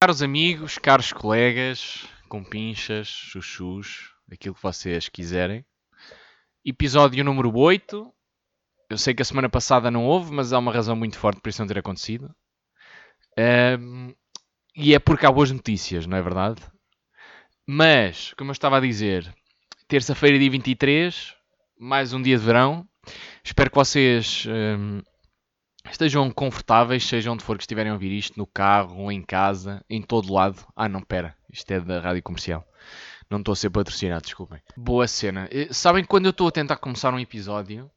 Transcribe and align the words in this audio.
Caros 0.00 0.22
amigos, 0.22 0.78
caros 0.78 1.12
colegas, 1.12 2.06
compinchas, 2.28 3.08
chuchus, 3.08 4.12
aquilo 4.30 4.54
que 4.54 4.62
vocês 4.62 5.08
quiserem. 5.08 5.66
Episódio 6.64 7.24
número 7.24 7.52
8. 7.52 8.14
Eu 8.88 8.96
sei 8.96 9.12
que 9.12 9.22
a 9.22 9.24
semana 9.24 9.48
passada 9.48 9.90
não 9.90 10.06
houve, 10.06 10.32
mas 10.32 10.52
há 10.52 10.58
uma 10.60 10.72
razão 10.72 10.94
muito 10.94 11.18
forte 11.18 11.40
para 11.40 11.50
isso 11.50 11.60
não 11.60 11.66
ter 11.66 11.80
acontecido. 11.80 12.32
Um, 13.36 14.14
e 14.76 14.94
é 14.94 15.00
porque 15.00 15.26
há 15.26 15.32
boas 15.32 15.50
notícias, 15.50 16.06
não 16.06 16.16
é 16.16 16.22
verdade? 16.22 16.62
Mas, 17.66 18.32
como 18.34 18.50
eu 18.50 18.52
estava 18.52 18.76
a 18.76 18.80
dizer, 18.80 19.34
terça-feira, 19.88 20.38
dia 20.38 20.48
23, 20.48 21.34
mais 21.76 22.12
um 22.12 22.22
dia 22.22 22.38
de 22.38 22.44
verão. 22.44 22.88
Espero 23.42 23.68
que 23.68 23.76
vocês 23.76 24.46
um, 24.46 25.02
estejam 25.90 26.30
confortáveis, 26.30 27.04
seja 27.04 27.30
onde 27.30 27.44
for 27.44 27.56
que 27.56 27.62
estiverem 27.62 27.90
a 27.90 27.94
ouvir 27.94 28.12
isto, 28.12 28.38
no 28.38 28.46
carro, 28.46 29.10
em 29.10 29.22
casa, 29.22 29.84
em 29.88 30.02
todo 30.02 30.32
lado. 30.32 30.64
Ah, 30.74 30.88
não, 30.88 31.02
pera, 31.02 31.36
isto 31.52 31.70
é 31.70 31.80
da 31.80 32.00
rádio 32.00 32.22
comercial. 32.22 32.66
Não 33.30 33.38
estou 33.38 33.52
a 33.52 33.56
ser 33.56 33.70
patrocinado, 33.70 34.22
desculpem. 34.22 34.60
Boa 34.76 35.06
cena. 35.06 35.48
Eh, 35.50 35.68
sabem 35.70 36.04
quando 36.04 36.26
eu 36.26 36.30
estou 36.30 36.48
a 36.48 36.52
tentar 36.52 36.76
começar 36.76 37.12
um 37.12 37.20
episódio 37.20 37.90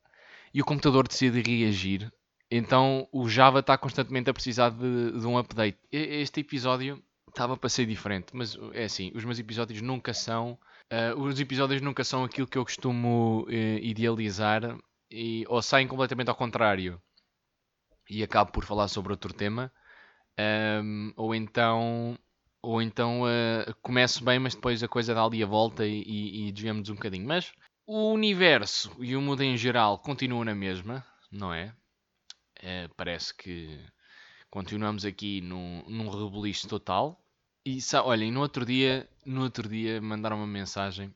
e 0.54 0.62
o 0.62 0.66
computador 0.66 1.08
decide 1.08 1.42
reagir, 1.42 2.12
então 2.50 3.08
o 3.14 3.30
Java 3.30 3.60
está 3.60 3.78
constantemente 3.78 4.30
a 4.30 4.34
precisar 4.34 4.70
de, 4.72 5.20
de 5.20 5.26
um 5.26 5.38
update. 5.38 5.78
Este 5.90 6.42
episódio 6.42 7.02
estava 7.30 7.56
para 7.56 7.70
ser 7.70 7.86
diferente, 7.86 8.28
mas 8.34 8.58
é 8.74 8.84
assim, 8.84 9.12
os 9.16 9.24
meus 9.24 9.40
episódios 9.40 9.82
nunca 9.82 10.14
são. 10.14 10.60
Uh, 10.92 11.18
os 11.22 11.40
episódios 11.40 11.82
nunca 11.82 12.04
são 12.04 12.26
aquilo 12.26 12.46
que 12.46 12.58
eu 12.58 12.66
costumo 12.66 13.46
uh, 13.48 13.52
idealizar 13.82 14.78
e, 15.10 15.46
ou 15.48 15.62
saem 15.62 15.88
completamente 15.88 16.28
ao 16.28 16.36
contrário 16.36 17.02
e 18.10 18.24
acabo 18.24 18.52
por 18.52 18.66
falar 18.66 18.88
sobre 18.88 19.12
outro 19.12 19.34
tema, 19.34 19.72
um, 20.84 21.14
ou 21.16 21.36
então, 21.36 22.18
ou 22.62 22.82
então 22.82 23.24
uh, 23.24 23.74
começo 23.82 24.24
bem, 24.24 24.40
mas 24.40 24.56
depois 24.56 24.82
a 24.84 24.88
coisa 24.88 25.14
dá 25.14 25.24
ali 25.24 25.44
a 25.44 25.48
volta 25.48 25.86
e, 25.86 26.02
e, 26.04 26.48
e 26.48 26.52
desviamos 26.52 26.90
um 26.90 26.96
bocadinho. 26.96 27.28
Mas 27.28 27.52
o 27.86 28.12
universo 28.12 28.96
e 29.00 29.16
o 29.16 29.22
mundo 29.22 29.42
em 29.44 29.58
geral 29.58 30.00
continuam 30.00 30.46
na 30.46 30.56
mesma, 30.56 31.06
não 31.32 31.54
é? 31.54 31.74
Uh, 32.60 32.94
parece 32.96 33.36
que 33.36 33.80
continuamos 34.50 35.06
aqui 35.06 35.42
num, 35.42 35.84
num 35.88 36.10
rebuliço 36.10 36.68
total. 36.68 37.20
E 37.66 37.80
olhem, 38.04 38.32
no 38.32 38.42
outro 38.42 38.66
dia, 38.66 39.08
no 39.26 39.44
outro 39.44 39.70
dia 39.70 40.02
mandaram 40.02 40.38
uma 40.38 40.48
mensagem. 40.48 41.14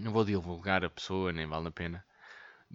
Não 0.00 0.12
vou 0.12 0.24
divulgar 0.24 0.84
a 0.84 0.90
pessoa, 0.90 1.32
nem 1.32 1.46
vale 1.46 1.68
a 1.68 1.70
pena 1.70 2.04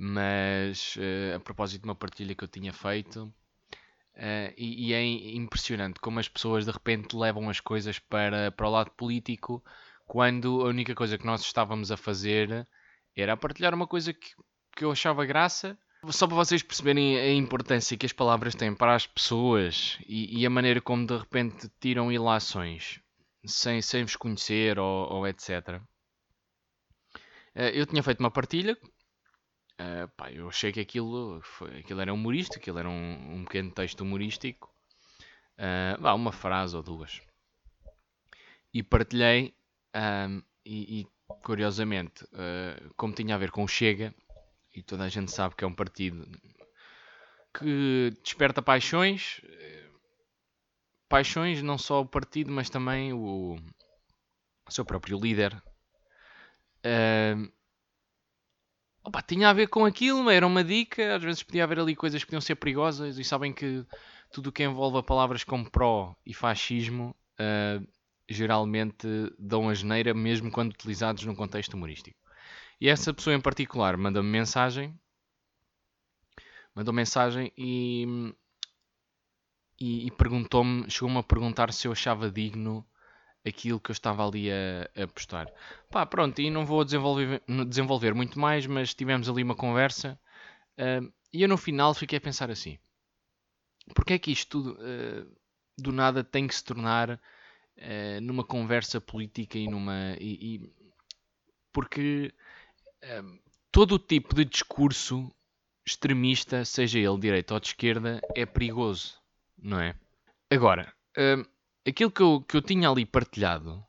mas 0.02 0.96
uh, 0.96 1.36
a 1.36 1.40
propósito 1.42 1.82
de 1.82 1.90
uma 1.90 1.96
partilha 1.96 2.34
que 2.34 2.42
eu 2.42 2.48
tinha 2.48 2.72
feito, 2.72 3.26
uh, 3.26 4.54
e, 4.58 4.88
e, 4.88 4.94
é 4.94 5.04
impressionante 5.04 6.00
como 6.00 6.22
as 6.22 6.30
pessoas 6.30 6.66
de 6.66 6.72
repente 6.72 7.18
levam 7.18 7.50
as 7.50 7.60
coisas 7.60 8.00
para, 8.00 8.50
para 8.50 8.68
o 8.68 8.72
lado 8.72 8.92
político, 8.92 9.62
quando 10.08 10.62
a 10.62 10.70
única 10.70 10.96
coisa 10.96 11.18
que 11.18 11.26
nós 11.26 11.42
estávamos 11.42 11.92
a 11.92 11.98
fazer 11.98 12.66
era 13.14 13.36
partilhar 13.36 13.74
uma 13.74 13.86
coisa 13.86 14.14
que, 14.14 14.30
que 14.74 14.86
eu 14.86 14.92
achava 14.92 15.26
graça. 15.26 15.78
Só 16.08 16.26
para 16.26 16.38
vocês 16.38 16.64
perceberem 16.64 17.18
a 17.18 17.34
importância 17.34 17.98
que 17.98 18.06
as 18.06 18.14
palavras 18.14 18.56
têm 18.56 18.74
para 18.74 18.96
as 18.96 19.06
pessoas 19.06 19.98
e, 20.08 20.40
e 20.40 20.46
a 20.46 20.50
maneira 20.50 20.80
como 20.80 21.06
de 21.06 21.18
repente 21.18 21.70
tiram 21.78 22.10
ilações 22.10 23.02
sem, 23.46 23.82
sem 23.82 24.06
vos 24.06 24.16
conhecer 24.16 24.80
ou, 24.80 25.12
ou 25.12 25.28
etc. 25.28 25.82
Eh, 27.54 27.78
eu 27.78 27.86
tinha 27.86 28.02
feito 28.02 28.22
uma 28.22 28.32
partilha 28.32 28.78
Uh, 29.80 30.10
pá, 30.18 30.30
eu 30.30 30.50
achei 30.50 30.74
que 30.74 30.82
aquilo, 30.82 31.40
foi, 31.42 31.80
aquilo 31.80 32.02
era 32.02 32.14
humorístico, 32.14 32.58
aquilo 32.58 32.80
era 32.80 32.90
um, 32.90 33.36
um 33.36 33.46
pequeno 33.46 33.72
texto 33.72 34.02
humorístico, 34.02 34.70
uh, 35.58 36.16
uma 36.16 36.34
frase 36.34 36.76
ou 36.76 36.84
duas. 36.84 37.22
E 38.74 38.84
partilhei, 38.84 39.54
um, 39.96 40.44
e, 40.66 41.00
e, 41.00 41.08
curiosamente, 41.42 42.26
uh, 42.26 42.94
como 42.98 43.14
tinha 43.14 43.36
a 43.36 43.38
ver 43.38 43.52
com 43.52 43.64
o 43.64 43.68
Chega, 43.70 44.14
e 44.76 44.84
toda 44.84 45.06
a 45.06 45.10
gente 45.10 45.32
sabe 45.32 45.56
que 45.56 45.64
é 45.64 45.68
um 45.68 45.74
partido 45.74 46.28
que 47.58 48.14
desperta 48.22 48.62
paixões, 48.62 49.42
paixões 51.08 51.62
não 51.62 51.78
só 51.78 52.02
o 52.02 52.06
partido, 52.06 52.52
mas 52.52 52.70
também 52.70 53.14
o, 53.14 53.58
o 54.68 54.72
seu 54.72 54.84
próprio 54.84 55.18
líder. 55.18 55.56
Uh, 56.86 57.52
Opa, 59.04 59.22
tinha 59.22 59.50
a 59.50 59.54
ver 59.54 59.68
com 59.68 59.86
aquilo, 59.86 60.30
era 60.30 60.46
uma 60.46 60.64
dica. 60.64 61.16
Às 61.16 61.24
vezes 61.24 61.44
podia 61.44 61.64
haver 61.64 61.80
ali 61.80 61.96
coisas 61.96 62.22
que 62.22 62.28
podiam 62.28 62.42
ser 62.42 62.56
perigosas 62.56 63.18
e 63.18 63.24
sabem 63.24 63.54
que 63.54 63.86
tudo 64.32 64.48
o 64.48 64.52
que 64.52 64.64
envolve 64.64 65.02
palavras 65.04 65.44
como 65.44 65.70
pró 65.70 66.16
e 66.26 66.34
fascismo 66.34 67.16
uh, 67.40 67.88
geralmente 68.28 69.08
dão 69.38 69.70
a 69.70 69.74
geneira 69.74 70.14
mesmo 70.14 70.52
quando 70.52 70.72
utilizados 70.72 71.24
num 71.26 71.36
contexto 71.36 71.74
humorístico. 71.74 72.20
E 72.80 72.88
essa 72.88 73.14
pessoa 73.14 73.36
em 73.36 73.42
particular 73.42 73.98
manda-me 73.98 74.30
mensagem, 74.30 74.98
mandou 76.76 76.94
mensagem 76.94 77.52
e, 77.58 78.34
e, 79.80 80.08
e 80.08 80.12
perguntou-me, 80.12 80.90
chegou-me 80.90 81.18
a 81.18 81.24
perguntar 81.24 81.74
se 81.74 81.88
eu 81.88 81.92
achava 81.92 82.30
digno 82.30 82.86
aquilo 83.46 83.80
que 83.80 83.92
eu 83.92 83.94
estava 83.94 84.28
ali 84.28 84.50
a, 84.52 85.04
a 85.04 85.08
postar. 85.08 85.52
Pá, 85.90 86.06
pronto, 86.06 86.40
e 86.42 86.50
não 86.50 86.66
vou 86.66 86.84
desenvolver, 86.84 87.42
desenvolver 87.68 88.14
muito 88.14 88.40
mais, 88.40 88.66
mas 88.66 88.94
tivemos 88.94 89.30
ali 89.30 89.44
uma 89.44 89.56
conversa 89.56 90.20
uh, 90.78 91.12
e 91.32 91.42
eu 91.42 91.48
no 91.48 91.58
final 91.58 91.94
fiquei 91.94 92.18
a 92.18 92.22
pensar 92.22 92.50
assim: 92.50 92.78
porque 93.94 94.14
é 94.14 94.20
que 94.20 94.32
isto 94.32 94.50
tudo 94.50 94.80
uh, 94.82 95.38
do 95.78 95.92
nada 95.92 96.24
tem 96.24 96.48
que 96.48 96.56
se 96.56 96.64
tornar 96.64 97.12
uh, 97.12 98.22
numa 98.22 98.44
conversa 98.44 99.00
política 99.00 99.58
e 99.58 99.68
numa. 99.68 100.16
E, 100.20 100.56
e 100.56 100.80
porque 101.72 102.34
todo 103.72 103.94
o 103.94 104.00
tipo 104.00 104.36
de 104.36 104.44
discurso 104.44 105.32
extremista, 105.88 106.66
seja 106.66 107.00
ele 107.00 107.20
direita 107.20 107.54
ou 107.54 107.60
de 107.60 107.68
esquerda, 107.68 108.20
é 108.36 108.46
perigoso, 108.46 109.18
não 109.58 109.80
é? 109.80 109.96
Agora. 110.50 110.94
Aquilo 111.90 112.12
que 112.12 112.22
eu, 112.22 112.42
que 112.42 112.56
eu 112.56 112.62
tinha 112.62 112.88
ali 112.88 113.04
partilhado 113.04 113.84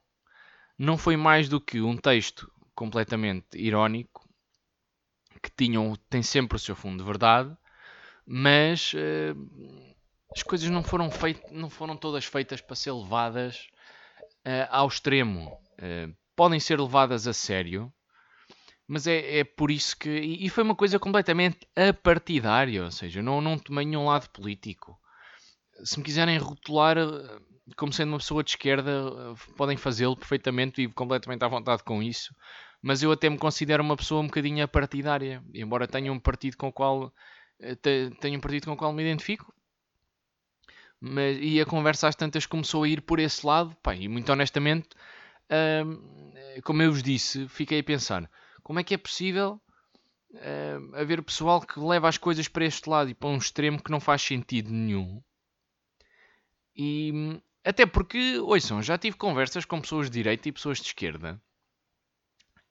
não 0.78 0.97
foi 0.97 1.19
mais 1.19 1.50
do 1.50 1.61
que 1.61 1.83
um 1.83 1.97
texto 1.99 2.50
completamente 2.75 3.59
irónico 3.59 4.27
que 5.43 5.50
tinham, 5.50 5.94
tem 6.09 6.22
sempre 6.22 6.56
o 6.56 6.59
seu 6.59 6.75
fundo 6.75 6.99
de 6.99 7.05
verdade, 7.05 7.55
mas 8.27 8.94
uh, 8.94 9.94
as 10.34 10.43
coisas 10.43 10.71
não 10.71 10.83
foram, 10.83 11.11
feitas, 11.11 11.53
não 11.53 11.69
foram 11.69 11.94
todas 11.94 12.25
feitas 12.25 12.62
para 12.62 12.75
ser 12.75 12.93
levadas 12.93 13.69
uh, 14.47 14.67
ao 14.71 14.88
extremo. 14.88 15.53
Uh, 15.78 16.17
podem 16.34 16.59
ser 16.59 16.81
levadas 16.81 17.27
a 17.27 17.34
sério, 17.34 17.93
mas 18.88 19.06
é, 19.06 19.41
é 19.41 19.44
por 19.44 19.71
isso 19.71 19.94
que. 19.94 20.09
E, 20.09 20.47
e, 20.47 20.49
foi 20.49 20.65
uma 20.65 20.75
coisa 20.75 20.99
completamente 20.99 21.69
apartidária, 21.77 22.82
ou 22.82 22.91
seja, 22.91 23.22
não, 23.22 23.43
não 23.43 23.59
tomei 23.59 23.84
nenhum 23.84 24.06
lado 24.06 24.31
político. 24.31 24.99
Se 25.84 25.99
me 25.99 26.05
quiserem 26.05 26.38
rotular 26.38 26.96
como 27.76 27.93
sendo 27.93 28.11
uma 28.11 28.19
pessoa 28.19 28.43
de 28.43 28.50
esquerda, 28.50 28.90
eh, 28.90 29.52
podem 29.56 29.76
fazê-lo 29.76 30.17
perfeitamente 30.17 30.82
e 30.82 30.88
completamente 30.88 31.44
à 31.44 31.49
vontade 31.49 31.82
com 31.84 32.02
isso. 32.02 32.34
Mas 32.82 33.02
eu 33.02 33.12
até 33.12 33.28
me 33.28 33.38
considero 33.38 33.82
uma 33.82 33.96
pessoa 33.96 34.22
um 34.22 34.26
bocadinho 34.26 34.67
partidária, 34.69 35.43
embora 35.55 35.87
tenha 35.87 36.12
um 36.12 36.19
partido 36.19 36.56
com 36.56 36.69
o 36.69 36.72
qual 36.72 37.12
eh, 37.61 37.76
tenha 38.20 38.37
um 38.38 38.40
partido 38.40 38.67
com 38.67 38.72
o 38.72 38.76
qual 38.76 38.93
me 38.93 39.02
identifico. 39.02 39.52
Mas, 41.00 41.38
e 41.40 41.61
a 41.61 41.67
conversa 41.67 42.08
às 42.08 42.14
tantas 42.17 42.46
começou 42.46 42.82
a 42.84 42.88
ir 42.88 43.00
por 43.02 43.19
esse 43.19 43.46
lado, 43.46 43.75
pá, 43.82 43.94
e 43.94 44.06
muito 44.08 44.31
honestamente, 44.31 44.88
como 46.62 46.82
eu 46.82 46.93
vos 46.93 47.02
disse, 47.02 47.49
fiquei 47.49 47.81
a 47.81 47.84
pensar 47.84 48.31
como 48.62 48.78
é 48.78 48.84
que 48.84 48.94
é 48.94 48.99
possível 48.99 49.61
haver 50.94 51.22
pessoal 51.22 51.61
que 51.61 51.81
leva 51.81 52.08
as 52.08 52.19
coisas 52.19 52.49
para 52.49 52.64
este 52.67 52.88
lado 52.88 53.11
e 53.11 53.14
para 53.14 53.28
um 53.31 53.38
extremo 53.38 53.82
que 53.82 53.90
não 53.90 53.99
faz 53.99 54.22
sentido 54.22 54.70
nenhum. 54.70 55.22
E, 56.76 57.40
até 57.64 57.84
porque, 57.84 58.38
ouçam, 58.38 58.82
já 58.82 58.96
tive 58.96 59.16
conversas 59.16 59.64
com 59.64 59.80
pessoas 59.80 60.08
de 60.08 60.14
direita 60.14 60.48
e 60.48 60.52
pessoas 60.52 60.78
de 60.78 60.86
esquerda. 60.86 61.40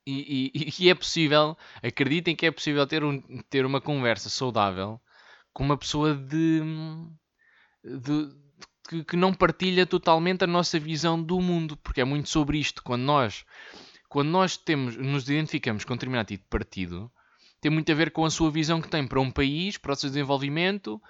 E, 0.05 0.51
e, 0.53 0.73
e 0.85 0.89
é 0.89 0.95
possível, 0.95 1.57
acreditem 1.83 2.35
que 2.35 2.45
é 2.45 2.51
possível 2.51 2.85
ter, 2.87 3.03
um, 3.03 3.21
ter 3.49 3.65
uma 3.65 3.79
conversa 3.79 4.29
saudável 4.29 4.99
com 5.53 5.63
uma 5.63 5.77
pessoa 5.77 6.15
de, 6.15 6.61
de, 7.83 8.29
que, 8.87 9.03
que, 9.03 9.17
não 9.17 9.33
partilha 9.33 9.85
totalmente 9.85 10.43
a 10.43 10.47
nossa 10.47 10.79
visão 10.79 11.21
do 11.21 11.39
mundo, 11.39 11.77
porque 11.77 12.01
é 12.01 12.05
muito 12.05 12.29
sobre 12.29 12.57
isto. 12.57 12.81
Quando 12.83 13.03
nós, 13.03 13.45
quando 14.07 14.29
nós 14.29 14.57
temos, 14.57 14.95
nos 14.97 15.29
identificamos 15.29 15.85
com 15.85 15.93
um 15.93 15.97
determinado 15.97 16.27
tipo 16.27 16.43
de 16.43 16.49
partido, 16.49 17.11
tem 17.61 17.71
muito 17.71 17.91
a 17.91 17.95
ver 17.95 18.11
com 18.11 18.25
a 18.25 18.31
sua 18.31 18.49
visão 18.49 18.81
que 18.81 18.89
tem 18.89 19.05
para 19.05 19.19
um 19.19 19.31
país, 19.31 19.77
para 19.77 19.93
o 19.93 19.95
seu 19.95 20.09
desenvolvimento, 20.09 21.01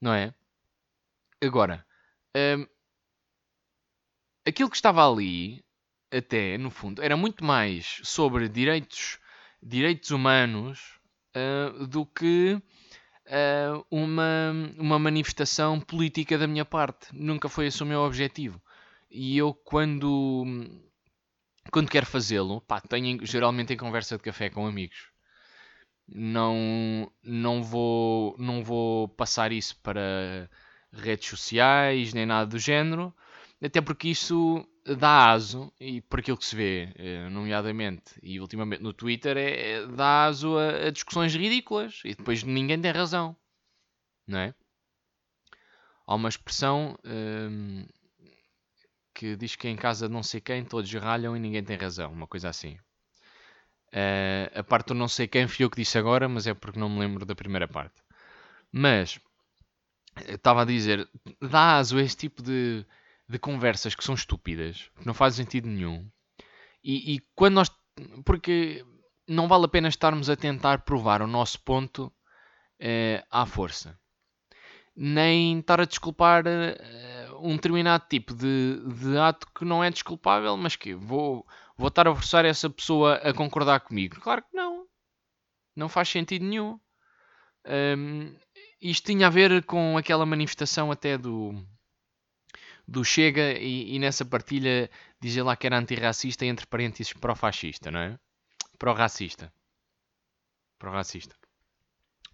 não 0.00 0.12
é? 0.12 0.34
Agora, 1.40 1.86
hum, 2.36 2.66
aquilo 4.46 4.70
que 4.70 4.76
estava 4.76 5.08
ali, 5.08 5.64
até 6.10 6.58
no 6.58 6.70
fundo, 6.70 7.02
era 7.02 7.16
muito 7.16 7.44
mais 7.44 8.00
sobre 8.02 8.48
direitos, 8.48 9.18
direitos 9.62 10.10
humanos 10.10 10.98
uh, 11.36 11.86
do 11.86 12.04
que 12.04 12.54
uh, 13.26 13.86
uma, 13.90 14.52
uma 14.78 14.98
manifestação 14.98 15.80
política 15.80 16.36
da 16.38 16.46
minha 16.46 16.64
parte. 16.64 17.08
Nunca 17.12 17.48
foi 17.48 17.66
esse 17.66 17.82
o 17.82 17.86
meu 17.86 18.00
objetivo. 18.00 18.60
e 19.10 19.36
eu 19.36 19.54
quando, 19.54 20.44
quando 21.70 21.90
quero 21.90 22.06
fazê-lo, 22.06 22.62
tenho 22.88 23.24
geralmente 23.24 23.72
em 23.72 23.76
conversa 23.76 24.16
de 24.16 24.22
café 24.22 24.50
com 24.50 24.66
amigos. 24.66 25.10
Não, 26.14 27.10
não, 27.22 27.62
vou, 27.62 28.36
não 28.38 28.62
vou 28.62 29.08
passar 29.08 29.52
isso 29.52 29.78
para 29.82 30.50
redes 30.92 31.28
sociais 31.28 32.12
nem 32.12 32.26
nada 32.26 32.46
do 32.46 32.58
género, 32.58 33.14
até 33.62 33.80
porque 33.80 34.08
isso 34.08 34.66
dá 34.98 35.30
aso, 35.30 35.72
e 35.78 36.00
por 36.00 36.18
aquilo 36.18 36.36
que 36.36 36.44
se 36.44 36.56
vê, 36.56 36.92
eh, 36.96 37.28
nomeadamente 37.28 38.18
e 38.22 38.40
ultimamente 38.40 38.82
no 38.82 38.92
Twitter, 38.92 39.36
é, 39.36 39.70
é, 39.70 39.86
dá 39.86 40.24
aso 40.26 40.58
a, 40.58 40.88
a, 40.88 40.90
discussões 40.90 41.34
ridículas 41.34 42.00
e 42.04 42.14
depois 42.14 42.42
ninguém 42.42 42.80
tem 42.80 42.90
razão, 42.90 43.36
não 44.26 44.38
é? 44.38 44.54
Há 46.04 46.16
uma 46.16 46.28
expressão 46.28 46.98
hum, 47.04 47.86
que 49.14 49.36
diz 49.36 49.54
que 49.54 49.68
em 49.68 49.76
casa 49.76 50.08
de 50.08 50.12
não 50.12 50.22
sei 50.22 50.40
quem 50.40 50.64
todos 50.64 50.92
ralham 50.94 51.36
e 51.36 51.40
ninguém 51.40 51.62
tem 51.62 51.76
razão, 51.76 52.12
uma 52.12 52.26
coisa 52.26 52.48
assim. 52.48 52.76
Uh, 53.92 54.58
a 54.58 54.64
parte 54.64 54.88
do 54.88 54.94
não 54.94 55.06
sei 55.06 55.28
quem 55.28 55.46
fui 55.46 55.64
eu 55.64 55.70
que 55.70 55.76
disse 55.76 55.98
agora, 55.98 56.28
mas 56.28 56.46
é 56.46 56.54
porque 56.54 56.80
não 56.80 56.88
me 56.88 56.98
lembro 56.98 57.24
da 57.24 57.34
primeira 57.34 57.68
parte. 57.68 58.02
Mas, 58.72 59.20
estava 60.26 60.62
a 60.62 60.64
dizer, 60.64 61.08
dá 61.40 61.76
aso 61.76 61.98
a 61.98 62.02
este 62.02 62.16
tipo 62.28 62.42
de, 62.42 62.84
de 63.32 63.38
conversas 63.38 63.94
que 63.94 64.04
são 64.04 64.14
estúpidas, 64.14 64.90
que 64.98 65.06
não 65.06 65.14
fazem 65.14 65.44
sentido 65.44 65.66
nenhum. 65.66 66.06
E, 66.84 67.14
e, 67.14 67.20
quando 67.34 67.54
nós. 67.54 67.70
Porque 68.24 68.84
não 69.26 69.48
vale 69.48 69.64
a 69.64 69.68
pena 69.68 69.88
estarmos 69.88 70.28
a 70.28 70.36
tentar 70.36 70.82
provar 70.82 71.22
o 71.22 71.26
nosso 71.26 71.60
ponto 71.62 72.06
uh, 72.06 73.26
à 73.30 73.46
força. 73.46 73.98
Nem 74.94 75.60
estar 75.60 75.80
a 75.80 75.86
desculpar 75.86 76.44
uh, 76.46 77.38
um 77.40 77.56
determinado 77.56 78.04
tipo 78.08 78.34
de, 78.34 78.82
de 78.94 79.16
ato 79.16 79.46
que 79.56 79.64
não 79.64 79.82
é 79.82 79.90
desculpável, 79.90 80.54
mas 80.56 80.76
que 80.76 80.94
vou 80.94 81.46
vou 81.76 81.88
estar 81.88 82.06
a 82.06 82.14
forçar 82.14 82.44
essa 82.44 82.68
pessoa 82.68 83.14
a 83.16 83.32
concordar 83.32 83.80
comigo? 83.80 84.20
Claro 84.20 84.42
que 84.42 84.54
não. 84.54 84.86
Não 85.74 85.88
faz 85.88 86.08
sentido 86.10 86.44
nenhum. 86.44 86.78
Um, 87.66 88.36
isto 88.80 89.06
tinha 89.06 89.28
a 89.28 89.30
ver 89.30 89.64
com 89.64 89.96
aquela 89.96 90.26
manifestação 90.26 90.92
até 90.92 91.16
do, 91.16 91.54
do 92.86 93.04
Chega 93.04 93.52
e, 93.52 93.94
e 93.94 93.98
nessa 93.98 94.24
partilha 94.24 94.90
dizia 95.20 95.44
lá 95.44 95.56
que 95.56 95.66
era 95.66 95.78
antirracista 95.78 96.44
entre 96.44 96.66
parênteses 96.66 97.12
pró-fascista, 97.12 97.90
não 97.90 98.00
é? 98.00 98.18
Pró-racista. 98.78 99.52
Pró-racista. 100.78 101.36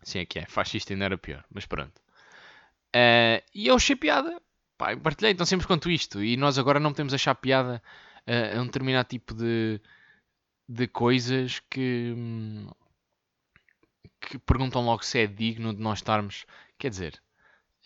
Sim, 0.02 0.20
é 0.20 0.26
que 0.26 0.38
é. 0.38 0.46
Fascista 0.46 0.92
ainda 0.92 1.04
era 1.04 1.18
pior, 1.18 1.44
mas 1.52 1.66
pronto. 1.66 1.98
Uh, 2.94 3.42
e 3.54 3.66
eu 3.66 3.76
achei 3.76 3.94
piada. 3.96 4.40
Pá, 4.76 4.96
partilhei 4.96 5.32
então 5.32 5.44
sempre 5.44 5.66
quanto 5.66 5.90
isto. 5.90 6.22
E 6.22 6.36
nós 6.36 6.58
agora 6.58 6.80
não 6.80 6.90
podemos 6.92 7.12
achar 7.12 7.34
piada 7.34 7.82
a, 8.26 8.60
um 8.60 8.66
determinado 8.66 9.08
tipo 9.08 9.34
de, 9.34 9.80
de 10.68 10.86
coisas 10.86 11.60
que, 11.70 12.14
que 14.20 14.38
perguntam 14.38 14.84
logo 14.84 15.04
se 15.04 15.18
é 15.20 15.26
digno 15.26 15.74
de 15.74 15.80
nós 15.80 15.98
estarmos. 15.98 16.46
Quer 16.78 16.90
dizer, 16.90 17.22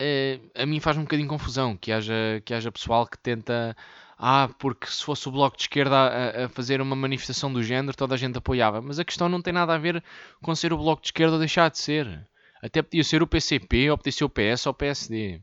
a, 0.02 0.62
a 0.62 0.66
mim 0.66 0.80
faz 0.80 0.96
um 0.96 1.02
bocadinho 1.02 1.28
confusão 1.28 1.76
que 1.76 1.92
haja, 1.92 2.42
que 2.44 2.52
haja 2.54 2.72
pessoal 2.72 3.06
que 3.06 3.18
tenta. 3.18 3.76
Ah, 4.18 4.48
porque 4.58 4.86
se 4.86 5.02
fosse 5.04 5.28
o 5.28 5.32
Bloco 5.32 5.56
de 5.56 5.64
Esquerda 5.64 5.96
a, 5.96 6.44
a, 6.44 6.48
fazer 6.48 6.80
uma 6.80 6.94
manifestação 6.94 7.52
do 7.52 7.62
género, 7.62 7.96
toda 7.96 8.14
a 8.14 8.18
gente 8.18 8.38
apoiava. 8.38 8.80
Mas 8.80 8.98
a 8.98 9.04
questão 9.04 9.28
não 9.28 9.42
tem 9.42 9.52
nada 9.52 9.74
a 9.74 9.78
ver 9.78 10.02
com 10.40 10.54
ser 10.54 10.72
o 10.72 10.78
Bloco 10.78 11.02
de 11.02 11.08
Esquerda 11.08 11.34
ou 11.34 11.38
deixar 11.38 11.70
de 11.70 11.78
ser. 11.78 12.28
Até 12.62 12.82
podia 12.82 13.02
ser 13.02 13.22
o 13.22 13.26
PCP, 13.26 13.90
ou 13.90 13.98
podia 13.98 14.12
ser 14.12 14.24
o 14.24 14.30
PS 14.30 14.66
ou 14.66 14.72
o 14.72 14.74
PSD. 14.74 15.40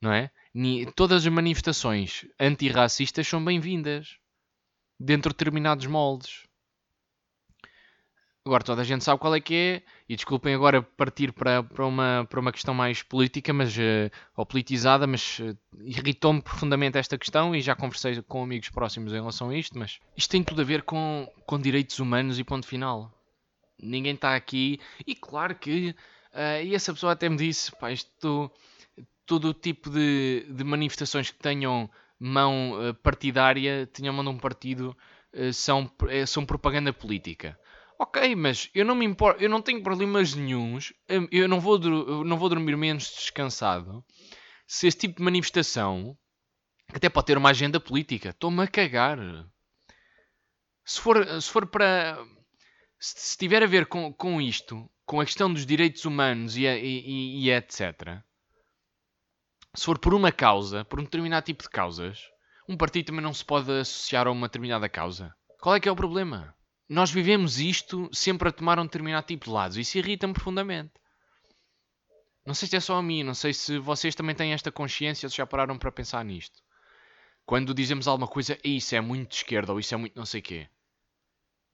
Não 0.00 0.12
é? 0.12 0.30
todas 0.96 1.24
as 1.24 1.32
manifestações 1.32 2.26
antirracistas 2.38 3.26
são 3.26 3.44
bem-vindas 3.44 4.16
dentro 4.98 5.30
de 5.30 5.36
determinados 5.36 5.86
moldes. 5.86 6.47
Agora 8.48 8.64
toda 8.64 8.80
a 8.80 8.84
gente 8.84 9.04
sabe 9.04 9.20
qual 9.20 9.34
é 9.34 9.40
que 9.42 9.54
é, 9.54 9.82
e 10.08 10.16
desculpem 10.16 10.54
agora 10.54 10.80
partir 10.80 11.32
para, 11.32 11.62
para, 11.62 11.84
uma, 11.84 12.26
para 12.30 12.40
uma 12.40 12.50
questão 12.50 12.72
mais 12.72 13.02
política, 13.02 13.52
mas, 13.52 13.76
uh, 13.76 14.10
ou 14.34 14.46
politizada, 14.46 15.06
mas 15.06 15.38
uh, 15.40 15.54
irritou-me 15.84 16.40
profundamente 16.40 16.96
esta 16.96 17.18
questão 17.18 17.54
e 17.54 17.60
já 17.60 17.76
conversei 17.76 18.22
com 18.22 18.42
amigos 18.42 18.70
próximos 18.70 19.12
em 19.12 19.16
relação 19.16 19.50
a 19.50 19.54
isto, 19.54 19.78
mas 19.78 20.00
isto 20.16 20.30
tem 20.30 20.42
tudo 20.42 20.62
a 20.62 20.64
ver 20.64 20.80
com, 20.80 21.30
com 21.44 21.60
direitos 21.60 21.98
humanos 21.98 22.38
e 22.38 22.44
ponto 22.44 22.66
final. 22.66 23.12
Ninguém 23.78 24.14
está 24.14 24.34
aqui, 24.34 24.80
e 25.06 25.14
claro 25.14 25.54
que, 25.54 25.94
uh, 26.32 26.64
e 26.64 26.74
essa 26.74 26.94
pessoa 26.94 27.12
até 27.12 27.28
me 27.28 27.36
disse, 27.36 27.70
pá, 27.76 27.92
isto 27.92 28.50
todo 29.26 29.50
o 29.50 29.52
tipo 29.52 29.90
de, 29.90 30.46
de 30.48 30.64
manifestações 30.64 31.30
que 31.30 31.38
tenham 31.38 31.90
mão 32.18 32.72
partidária, 33.02 33.86
tenham 33.92 34.14
mão 34.14 34.24
de 34.24 34.30
um 34.30 34.38
partido, 34.38 34.96
são, 35.52 35.88
são 36.26 36.46
propaganda 36.46 36.94
política. 36.94 37.58
Ok, 37.98 38.36
mas 38.36 38.70
eu 38.74 38.84
não 38.84 38.94
me 38.94 39.04
importo, 39.04 39.42
eu 39.42 39.50
não 39.50 39.60
tenho 39.60 39.82
problemas 39.82 40.34
nenhums, 40.34 40.92
eu 41.32 41.48
não 41.48 41.60
vou, 41.60 41.82
eu 41.82 42.24
não 42.24 42.38
vou 42.38 42.48
dormir 42.48 42.76
menos 42.76 43.10
descansado 43.10 44.04
se 44.68 44.86
esse 44.86 44.98
tipo 44.98 45.16
de 45.16 45.22
manifestação, 45.22 46.16
que 46.90 46.98
até 46.98 47.08
pode 47.08 47.26
ter 47.26 47.38
uma 47.38 47.48
agenda 47.48 47.80
política, 47.80 48.28
estou-me 48.28 48.62
a 48.62 48.68
cagar. 48.68 49.18
Se 50.84 51.00
for, 51.00 51.40
se 51.40 51.50
for 51.50 51.66
para. 51.66 52.18
Se, 53.00 53.38
tiver 53.38 53.62
a 53.62 53.66
ver 53.66 53.86
com, 53.86 54.12
com 54.12 54.40
isto, 54.40 54.88
com 55.06 55.20
a 55.20 55.24
questão 55.24 55.52
dos 55.52 55.64
direitos 55.64 56.04
humanos 56.04 56.56
e, 56.56 56.66
e, 56.66 57.44
e 57.44 57.50
etc., 57.50 58.20
se 59.74 59.84
for 59.84 59.98
por 59.98 60.12
uma 60.12 60.32
causa, 60.32 60.84
por 60.84 61.00
um 61.00 61.04
determinado 61.04 61.46
tipo 61.46 61.62
de 61.62 61.70
causas, 61.70 62.20
um 62.68 62.76
partido 62.76 63.06
também 63.06 63.22
não 63.22 63.32
se 63.32 63.44
pode 63.44 63.70
associar 63.70 64.26
a 64.26 64.30
uma 64.30 64.48
determinada 64.48 64.88
causa. 64.88 65.34
Qual 65.60 65.74
é 65.74 65.80
que 65.80 65.88
é 65.88 65.92
o 65.92 65.96
problema? 65.96 66.54
Nós 66.88 67.10
vivemos 67.10 67.58
isto 67.60 68.08
sempre 68.12 68.48
a 68.48 68.52
tomar 68.52 68.78
um 68.78 68.84
determinado 68.84 69.26
tipo 69.26 69.44
de 69.44 69.50
lados. 69.50 69.76
Isso 69.76 69.98
irrita-me 69.98 70.32
profundamente. 70.32 70.92
Não 72.46 72.54
sei 72.54 72.66
se 72.66 72.76
é 72.76 72.80
só 72.80 72.96
a 72.96 73.02
mim, 73.02 73.22
não 73.22 73.34
sei 73.34 73.52
se 73.52 73.78
vocês 73.78 74.14
também 74.14 74.34
têm 74.34 74.54
esta 74.54 74.72
consciência, 74.72 75.28
se 75.28 75.36
já 75.36 75.46
pararam 75.46 75.78
para 75.78 75.92
pensar 75.92 76.24
nisto. 76.24 76.62
Quando 77.44 77.74
dizemos 77.74 78.08
alguma 78.08 78.26
coisa, 78.26 78.58
isso 78.64 78.94
é 78.94 79.00
muito 79.02 79.28
de 79.30 79.36
esquerda 79.36 79.72
ou 79.72 79.78
isso 79.78 79.92
é 79.92 79.98
muito 79.98 80.16
não 80.16 80.24
sei 80.24 80.40
quê. 80.40 80.68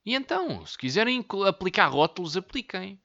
E 0.04 0.14
então, 0.14 0.66
se 0.66 0.76
quiserem 0.76 1.24
aplicar 1.46 1.86
rótulos, 1.86 2.36
apliquem. 2.36 3.00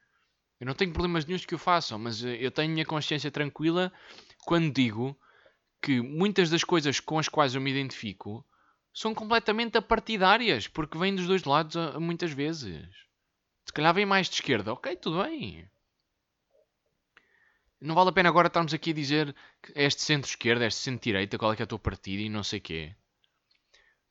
Eu 0.60 0.66
não 0.66 0.74
tenho 0.74 0.92
problemas 0.92 1.25
nenhums 1.25 1.46
que 1.46 1.56
o 1.56 1.60
façam, 1.60 1.98
mas 1.98 2.24
eh, 2.24 2.38
eu 2.42 2.51
tenho 2.51 2.70
a 2.70 2.74
minha 2.74 2.86
consciência 2.86 3.32
tranquila 3.32 3.94
quando 4.46 4.74
digo 4.74 5.18
que 5.82 6.01
muitas 6.01 6.50
das 6.50 6.63
coisas 6.63 7.00
com 7.00 7.18
as 7.18 7.30
quais 7.30 7.56
eu 7.56 7.62
me 7.62 7.72
identifico 7.72 8.46
são 8.93 9.13
completamente 9.13 9.77
apartidárias, 9.77 10.67
porque 10.67 10.98
vêm 10.98 11.15
dos 11.15 11.27
dois 11.27 11.43
lados 11.43 11.75
muitas 12.00 12.31
vezes. 12.31 12.88
Se 13.65 13.74
calhar 13.74 13.93
vem 13.93 14.05
mais 14.05 14.27
de 14.27 14.36
esquerda, 14.36 14.74
ok, 14.74 14.96
tudo 14.96 15.24
bem. 15.24 15.69
Não 17.79 17.96
vale 17.96 18.10
a 18.10 18.13
pena 18.13 18.27
agora 18.27 18.48
estarmos 18.48 18.74
aqui 18.74 18.91
a 18.91 18.93
dizer 18.93 19.36
que 19.62 19.72
este 19.75 20.01
centro-esquerda, 20.01 20.65
este 20.65 20.81
centro-direita, 20.81 21.38
qual 21.38 21.53
é 21.53 21.55
que 21.55 21.62
é 21.62 21.65
o 21.65 21.67
teu 21.67 21.79
partido 21.79 22.22
e 22.22 22.29
não 22.29 22.43
sei 22.43 22.60
quê. 22.60 22.93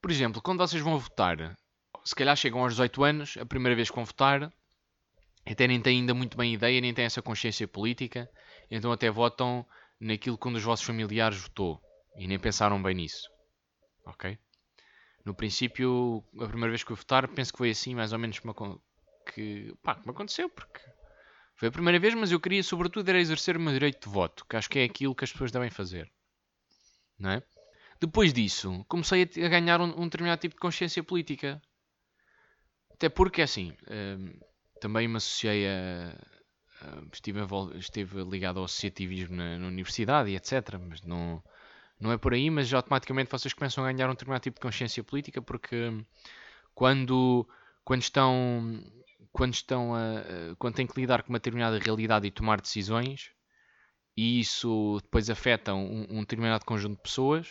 Por 0.01 0.11
exemplo, 0.11 0.41
quando 0.41 0.61
vocês 0.61 0.81
vão 0.81 0.99
votar, 0.99 1.57
se 2.05 2.15
calhar 2.15 2.37
chegam 2.37 2.61
aos 2.61 2.73
18 2.73 3.05
anos, 3.05 3.37
a 3.37 3.45
primeira 3.45 3.77
vez 3.77 3.91
que 3.91 3.97
vão 3.97 4.05
votar, 4.05 4.51
até 5.45 5.67
nem 5.67 5.81
têm 5.83 5.99
ainda 5.99 6.15
muito 6.15 6.37
bem 6.37 6.55
ideia, 6.55 6.81
nem 6.81 6.95
têm 6.95 7.05
essa 7.05 7.21
consciência 7.21 7.67
política, 7.69 8.31
então 8.71 8.93
até 8.93 9.11
votam 9.11 9.67
naquilo 10.01 10.39
que 10.39 10.49
um 10.49 10.53
dos 10.53 10.63
vossos 10.63 10.87
familiares 10.87 11.39
votou 11.39 11.83
e 12.17 12.27
nem 12.27 12.39
pensaram 12.39 12.83
bem 12.83 12.95
nisso. 12.95 13.29
Ok? 14.07 14.39
No 15.29 15.35
princípio, 15.35 16.25
a 16.41 16.47
primeira 16.47 16.71
vez 16.71 16.83
que 16.83 16.91
eu 16.91 16.97
votar, 16.97 17.29
penso 17.29 17.53
que 17.53 17.59
foi 17.59 17.69
assim, 17.69 17.95
mais 17.95 18.15
ou 18.15 18.19
menos 18.19 18.41
que, 19.35 19.75
pá, 19.83 19.95
como 19.95 20.13
aconteceu, 20.13 20.49
porque 20.49 20.81
foi 21.55 21.69
a 21.69 21.71
primeira 21.71 21.99
vez, 21.99 22.15
mas 22.15 22.33
eu 22.33 22.41
queria, 22.41 22.63
sobretudo, 22.63 23.07
era 23.07 23.21
exercer 23.21 23.55
o 23.55 23.61
meu 23.61 23.75
direito 23.75 24.09
de 24.09 24.15
voto, 24.15 24.47
que 24.49 24.57
acho 24.57 24.71
que 24.71 24.79
é 24.79 24.85
aquilo 24.85 25.15
que 25.15 25.25
as 25.25 25.31
pessoas 25.31 25.53
devem 25.53 25.69
fazer. 25.69 26.11
Não 27.19 27.33
é? 27.33 27.43
Depois 28.01 28.33
disso, 28.33 28.83
comecei 28.89 29.29
a 29.45 29.49
ganhar 29.49 29.83
um, 29.83 30.01
um 30.01 30.05
determinado 30.05 30.41
tipo 30.41 30.55
de 30.55 30.61
consciência 30.61 31.05
política. 31.05 31.61
Até 32.95 33.11
porque, 33.11 33.43
assim, 33.43 33.77
hum, 33.91 34.33
também 34.81 35.07
me 35.09 35.19
associei 35.19 35.69
a, 35.69 36.17
estive, 37.13 37.41
estive 37.77 38.25
ligado 38.25 38.61
ao 38.61 38.65
associativismo 38.65 39.37
na, 39.37 39.59
na, 39.59 39.67
universidade 39.67 40.31
e 40.31 40.37
etc. 40.37 40.79
Mas 40.81 41.03
não, 41.03 41.43
não 42.01 42.13
é 42.13 42.19
por 42.19 42.35
aí, 42.35 42.51
mas 42.51 42.73
automaticamente 42.73 43.31
vocês 43.31 43.53
começam 43.53 43.85
a 43.85 43.93
ganhar 43.93 44.09
um 44.09 44.13
determinado 44.13 44.43
tipo 44.43 44.57
de 44.57 44.61
consciência 44.61 45.03
política 45.03 45.43
porque 45.43 45.91
quando, 46.75 47.49
quando 47.85 48.03
estão 48.03 48.83
quando 49.33 49.55
estão 49.55 49.95
a, 49.95 50.57
quando 50.59 50.75
têm 50.75 50.87
que 50.87 51.01
lidar 51.01 51.23
com 51.23 51.31
uma 51.31 51.39
determinada 51.39 51.79
realidade 51.79 52.27
e 52.27 52.31
tomar 52.31 52.61
decisões 52.61 53.31
e 54.17 54.41
isso 54.41 54.99
depois 55.03 55.31
afeta 55.31 55.75
um, 55.75 56.07
um 56.11 56.21
determinado 56.21 56.65
conjunto 56.65 56.97
de 56.97 57.03
pessoas 57.03 57.49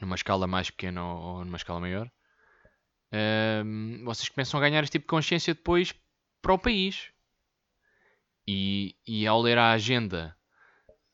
numa 0.00 0.16
escala 0.16 0.46
mais 0.46 0.70
pequena 0.70 1.04
ou, 1.04 1.44
numa 1.44 1.56
escala 1.56 1.80
maior 1.80 2.10
um, 3.12 4.04
vocês 4.04 4.28
começam 4.28 4.58
a 4.58 4.62
ganhar 4.62 4.82
este 4.82 4.92
tipo 4.92 5.04
de 5.04 5.10
consciência 5.10 5.54
depois 5.54 5.94
para 6.40 6.54
o 6.54 6.58
país. 6.58 7.12
E, 8.46 8.96
e 9.06 9.26
ao 9.26 9.40
ler 9.40 9.58
a 9.58 9.72
agenda 9.72 10.36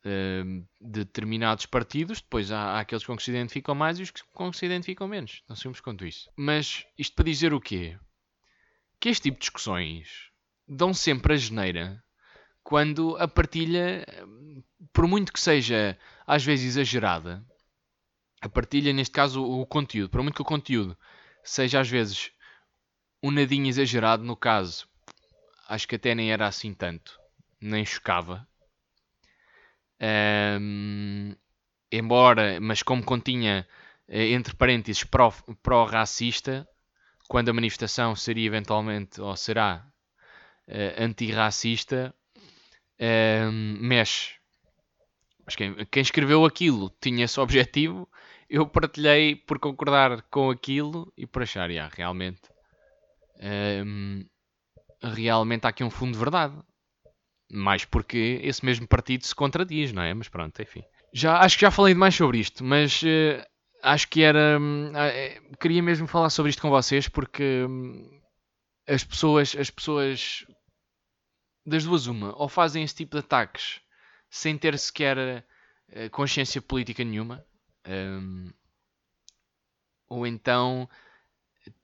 uh, 0.06 0.66
determinados 0.80 1.66
partidos, 1.66 2.20
depois 2.20 2.50
há, 2.50 2.76
há, 2.76 2.80
aqueles 2.80 3.04
com 3.04 3.16
que 3.16 3.22
se 3.22 3.30
identificam 3.30 3.74
mais 3.74 3.98
e 3.98 4.02
os 4.02 4.10
com 4.10 4.50
que 4.50 4.56
se 4.56 4.66
identificam 4.66 5.08
menos. 5.08 5.42
Não 5.48 5.56
simples 5.56 5.80
quanto 5.80 6.06
isso. 6.06 6.30
Mas 6.36 6.86
isto 6.98 7.14
para 7.14 7.24
dizer 7.24 7.52
o 7.52 7.60
quê? 7.60 7.98
Que 9.00 9.08
este 9.08 9.24
tipo 9.24 9.36
de 9.36 9.40
discussões 9.40 10.30
dão 10.66 10.94
sempre 10.94 11.34
a 11.34 11.36
geneira 11.36 12.02
quando 12.62 13.16
a 13.18 13.28
partilha, 13.28 14.04
por 14.92 15.06
muito 15.06 15.32
que 15.32 15.40
seja 15.40 15.96
às 16.26 16.44
vezes 16.44 16.66
exagerada, 16.66 17.44
a 18.40 18.48
partilha, 18.48 18.92
neste 18.92 19.12
caso, 19.12 19.42
o 19.42 19.64
conteúdo, 19.66 20.10
por 20.10 20.22
muito 20.22 20.34
que 20.34 20.42
o 20.42 20.44
conteúdo 20.44 20.96
seja 21.44 21.80
às 21.80 21.88
vezes 21.88 22.32
um 23.22 23.30
nadinho 23.30 23.68
exagerado, 23.68 24.24
no 24.24 24.36
caso, 24.36 24.88
acho 25.68 25.86
que 25.86 25.96
até 25.96 26.14
nem 26.14 26.32
era 26.32 26.46
assim 26.46 26.74
tanto, 26.74 27.18
nem 27.60 27.84
chocava. 27.84 28.46
Um, 30.00 31.34
embora, 31.90 32.60
mas 32.60 32.82
como 32.82 33.02
continha 33.04 33.66
eh, 34.08 34.32
entre 34.32 34.54
parênteses 34.54 35.04
pró-racista, 35.62 36.68
quando 37.28 37.48
a 37.48 37.52
manifestação 37.52 38.14
seria 38.14 38.46
eventualmente 38.46 39.20
ou 39.20 39.34
será 39.36 39.84
uh, 40.68 41.02
antirracista, 41.02 42.14
mexe. 43.80 44.34
Mas 45.44 45.56
quem, 45.56 45.74
quem, 45.86 46.02
escreveu 46.02 46.44
aquilo 46.44 46.90
tinha 47.00 47.24
esse 47.24 47.38
objetivo, 47.40 48.08
eu 48.48 48.66
partilhei 48.66 49.34
por 49.34 49.58
concordar 49.58 50.22
com 50.22 50.50
aquilo 50.50 51.12
e 51.16 51.26
por 51.26 51.42
achar, 51.42 51.70
yeah, 51.70 51.92
realmente, 51.94 52.42
realmente 55.02 55.64
há 55.64 55.70
aqui 55.70 55.84
um 55.84 55.90
fundo 55.90 56.12
de 56.12 56.18
verdade. 56.18 56.56
Mais 57.50 57.84
porque 57.84 58.40
esse 58.42 58.64
mesmo 58.64 58.86
partido 58.86 59.24
se 59.24 59.34
contradiz, 59.34 59.92
não 59.92 60.02
é? 60.02 60.12
Mas 60.12 60.28
pronto, 60.28 60.60
enfim. 60.60 60.82
Já, 61.12 61.38
acho 61.38 61.56
que 61.56 61.62
já 61.62 61.70
falei 61.70 61.94
demais 61.94 62.14
sobre 62.14 62.38
isto, 62.38 62.64
mas 62.64 63.02
uh, 63.02 63.46
acho 63.82 64.08
que 64.08 64.22
era. 64.22 64.58
Uh, 64.58 65.56
queria 65.58 65.82
mesmo 65.82 66.06
falar 66.06 66.30
sobre 66.30 66.50
isto 66.50 66.60
com 66.60 66.70
vocês 66.70 67.08
porque 67.08 67.64
um, 67.68 68.20
as 68.86 69.04
pessoas, 69.04 69.54
as 69.56 69.70
pessoas 69.70 70.44
das 71.64 71.84
duas 71.84 72.06
uma, 72.06 72.36
ou 72.36 72.48
fazem 72.48 72.82
esse 72.82 72.94
tipo 72.94 73.16
de 73.16 73.20
ataques 73.20 73.80
sem 74.28 74.58
ter 74.58 74.76
sequer 74.78 75.16
uh, 75.16 76.10
consciência 76.10 76.60
política 76.60 77.04
nenhuma, 77.04 77.44
um, 77.88 78.50
ou 80.08 80.26
então 80.26 80.88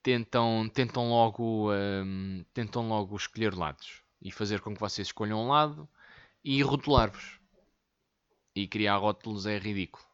tentam, 0.03 0.69
tentam, 0.69 1.09
logo, 1.09 1.73
um, 1.73 2.45
tentam 2.53 2.89
logo 2.89 3.17
escolher 3.17 3.55
lados 3.55 4.02
e 4.23 4.31
fazer 4.31 4.61
com 4.61 4.73
que 4.73 4.81
vocês 4.81 5.09
escolham 5.09 5.43
um 5.43 5.49
lado 5.49 5.89
e 6.45 6.63
rotular-vos. 6.63 7.41
E 8.55 8.69
criar 8.69 8.97
rótulos 8.97 9.47
é 9.47 9.59
ridículo. 9.59 10.05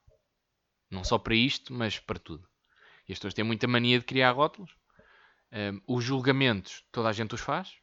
Não 0.90 1.04
só 1.04 1.18
para 1.18 1.34
isto, 1.34 1.72
mas 1.72 1.98
para 1.98 2.18
tudo. 2.18 2.48
E 3.06 3.12
as 3.12 3.18
pessoas 3.18 3.34
têm 3.34 3.44
muita 3.44 3.66
mania 3.68 3.98
de 3.98 4.04
criar 4.04 4.32
rótulos. 4.32 4.74
Um, 5.52 5.80
os 5.86 6.04
julgamentos, 6.04 6.84
toda 6.90 7.08
a 7.08 7.12
gente 7.12 7.34
os 7.34 7.40
faz. 7.40 7.76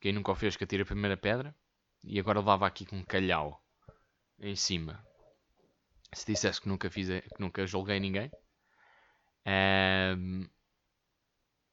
Quem 0.00 0.12
nunca 0.12 0.32
o 0.32 0.34
fez 0.34 0.56
que 0.56 0.64
atira 0.64 0.82
a 0.82 0.86
primeira 0.86 1.16
pedra. 1.16 1.54
E 2.02 2.18
agora 2.18 2.38
levava 2.38 2.66
aqui 2.66 2.86
com 2.86 2.96
um 2.96 3.04
calhau 3.04 3.62
em 4.38 4.56
cima. 4.56 5.04
Se 6.12 6.26
dissesse 6.26 6.60
que 6.60 6.68
nunca, 6.68 6.90
fiz, 6.90 7.08
que 7.08 7.40
nunca 7.40 7.66
julguei 7.66 8.00
ninguém. 8.00 8.30
Um, 9.46 10.48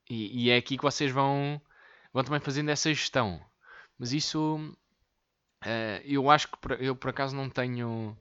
e, 0.09 0.45
e, 0.45 0.49
é 0.49 0.57
aqui 0.57 0.77
que 0.77 0.83
vocês 0.83 1.11
vão, 1.11 1.61
vão 2.17 2.23
também 2.23 2.39
fazendo 2.39 2.69
essa 2.69 2.91
gestão. 2.91 3.39
Mas 3.97 4.11
isso 4.11 4.55
uh, 5.63 6.01
eu 6.03 6.31
acho 6.31 6.47
que 6.47 6.57
por, 6.57 6.71
eu 6.81 6.95
por 6.95 7.11
acaso 7.11 7.35
não 7.35 7.47
tenho 7.47 8.17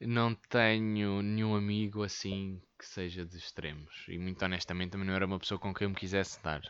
não 0.00 0.34
tenho 0.34 1.22
nenhum 1.22 1.54
amigo 1.54 2.02
assim 2.02 2.60
que 2.76 2.84
seja 2.84 3.24
de 3.24 3.36
extremos. 3.36 4.04
E 4.08 4.18
muito 4.18 4.44
honestamente 4.44 4.90
também 4.90 5.06
não 5.06 5.14
era 5.14 5.24
uma 5.26 5.38
pessoa 5.38 5.56
com 5.56 5.72
quem 5.72 5.84
eu 5.84 5.90
me 5.90 5.96
quisesse 5.96 6.42
dar. 6.42 6.62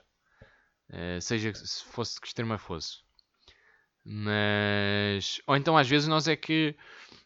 Uh, 0.90 1.20
seja 1.22 1.54
se 1.54 1.84
fosse 1.84 2.20
que 2.20 2.26
extrema 2.26 2.58
fosse. 2.58 2.98
Mas. 4.04 5.40
Ou 5.46 5.56
então 5.56 5.74
às 5.76 5.88
vezes 5.88 6.06
nós 6.06 6.28
é 6.28 6.36
que. 6.36 6.76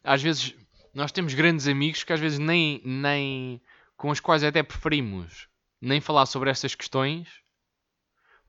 Às 0.05 0.23
vezes 0.23 0.55
nós 0.95 1.11
temos 1.11 1.35
grandes 1.35 1.67
amigos 1.67 2.05
que 2.05 2.13
às 2.13 2.21
vezes 2.21 2.39
nem. 2.39 2.81
nem 2.85 3.61
com 3.97 4.11
os 4.11 4.21
quais 4.21 4.45
até 4.45 4.63
preferimos 4.63 5.49
nem 5.81 6.01
falar 6.01 6.27
sobre 6.27 6.51
estas 6.51 6.75
questões 6.75 7.29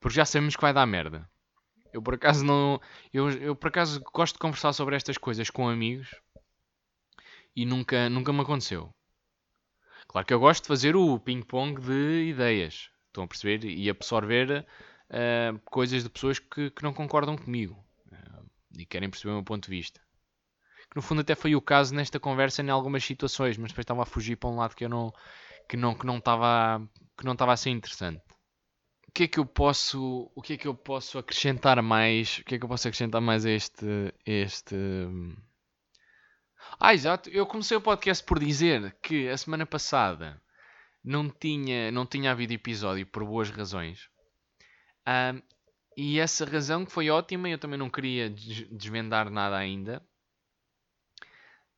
porque 0.00 0.16
já 0.16 0.24
sabemos 0.24 0.56
que 0.56 0.62
vai 0.62 0.72
dar 0.72 0.86
merda. 0.86 1.28
Eu 1.92 2.02
por 2.02 2.14
acaso 2.14 2.44
não. 2.44 2.80
Eu, 3.12 3.30
eu 3.30 3.56
por 3.56 3.68
acaso 3.68 4.02
gosto 4.12 4.34
de 4.34 4.40
conversar 4.40 4.72
sobre 4.72 4.96
estas 4.96 5.18
coisas 5.18 5.50
com 5.50 5.68
amigos 5.68 6.14
e 7.56 7.64
nunca, 7.64 8.08
nunca 8.08 8.32
me 8.32 8.40
aconteceu. 8.40 8.94
Claro 10.06 10.26
que 10.26 10.32
eu 10.32 10.40
gosto 10.40 10.62
de 10.62 10.68
fazer 10.68 10.96
o 10.96 11.18
ping-pong 11.18 11.80
de 11.80 12.28
ideias. 12.30 12.90
Estão 13.08 13.24
a 13.24 13.28
perceber? 13.28 13.64
E 13.64 13.90
absorver 13.90 14.66
uh, 15.10 15.58
coisas 15.64 16.02
de 16.02 16.10
pessoas 16.10 16.38
que, 16.38 16.70
que 16.70 16.82
não 16.82 16.92
concordam 16.92 17.36
comigo 17.36 17.74
uh, 18.12 18.50
e 18.78 18.86
querem 18.86 19.10
perceber 19.10 19.32
o 19.32 19.34
meu 19.34 19.44
ponto 19.44 19.64
de 19.64 19.70
vista. 19.70 20.00
Que 20.90 20.96
no 20.96 21.02
fundo 21.02 21.20
até 21.20 21.34
foi 21.34 21.54
o 21.54 21.60
caso 21.60 21.94
nesta 21.94 22.18
conversa 22.18 22.62
em 22.62 22.70
algumas 22.70 23.04
situações, 23.04 23.58
mas 23.58 23.70
depois 23.70 23.84
estava 23.84 24.02
a 24.02 24.06
fugir 24.06 24.36
para 24.36 24.48
um 24.48 24.56
lado 24.56 24.74
que 24.74 24.84
eu 24.84 24.88
não 24.88 25.12
que 25.68 25.76
não 25.76 25.94
que 25.94 26.06
não 26.06 26.16
estava 26.16 26.80
que 27.16 27.24
não 27.24 27.32
estava 27.32 27.52
a 27.52 27.56
ser 27.56 27.70
interessante. 27.70 28.22
O 29.08 29.12
que 29.12 29.24
é 29.24 29.28
que 29.28 29.38
eu 29.38 29.46
posso 29.46 30.30
o 30.34 30.42
que 30.42 30.52
é 30.54 30.56
que 30.56 30.68
eu 30.68 30.74
posso 30.74 31.18
acrescentar 31.18 31.82
mais? 31.82 32.38
O 32.38 32.44
que 32.44 32.54
é 32.54 32.58
que 32.58 32.64
eu 32.64 32.68
posso 32.68 32.86
acrescentar 32.86 33.20
mais 33.20 33.44
a 33.44 33.50
este 33.50 34.14
este 34.24 34.76
ah, 36.78 36.94
exato. 36.94 37.28
Eu 37.30 37.46
comecei 37.46 37.76
o 37.76 37.80
podcast 37.80 38.24
por 38.24 38.38
dizer 38.38 38.96
que 39.02 39.28
a 39.28 39.36
semana 39.36 39.66
passada 39.66 40.40
não 41.02 41.28
tinha, 41.28 41.90
não 41.90 42.06
tinha 42.06 42.30
havido 42.30 42.52
episódio 42.52 43.06
por 43.06 43.24
boas 43.24 43.50
razões. 43.50 44.08
Um, 45.06 45.42
e 45.96 46.20
essa 46.20 46.44
razão 46.44 46.84
que 46.84 46.92
foi 46.92 47.10
ótima, 47.10 47.48
eu 47.48 47.58
também 47.58 47.78
não 47.78 47.90
queria 47.90 48.30
desvendar 48.30 49.30
nada 49.30 49.56
ainda 49.56 50.02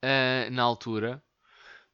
uh, 0.04 0.50
na 0.50 0.62
altura. 0.62 1.22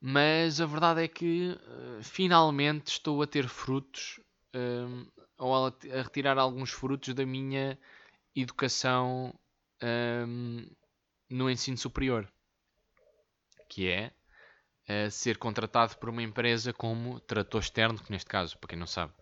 Mas 0.01 0.61
a 0.61 0.67
verdade 0.67 1.03
é 1.05 1.09
que 1.09 1.51
uh, 1.51 2.03
finalmente 2.03 2.89
estou 2.89 3.23
a 3.23 3.27
ter 3.27 3.49
frutos 3.49 4.21
uh, 4.55 5.26
ou 5.39 5.67
a, 5.67 5.69
a, 5.69 6.03
retirar 6.03 6.39
alguns 6.39 6.71
frutos 6.71 7.15
da 7.15 7.27
minha 7.27 7.79
educação 8.35 9.35
no 11.29 11.51
ensino 11.51 11.77
superior, 11.77 12.27
que 13.69 13.89
é 13.89 14.11
ser 15.11 15.37
contratado 15.37 15.97
por 15.99 16.09
uma 16.09 16.23
empresa 16.23 16.73
como 16.73 17.21
tradutor 17.21 17.61
externo, 17.61 18.03
que 18.03 18.11
neste 18.11 18.29
caso, 18.29 18.57
para 18.59 18.69
quem 18.69 18.79
não 18.79 18.87
sabe, 18.87 19.13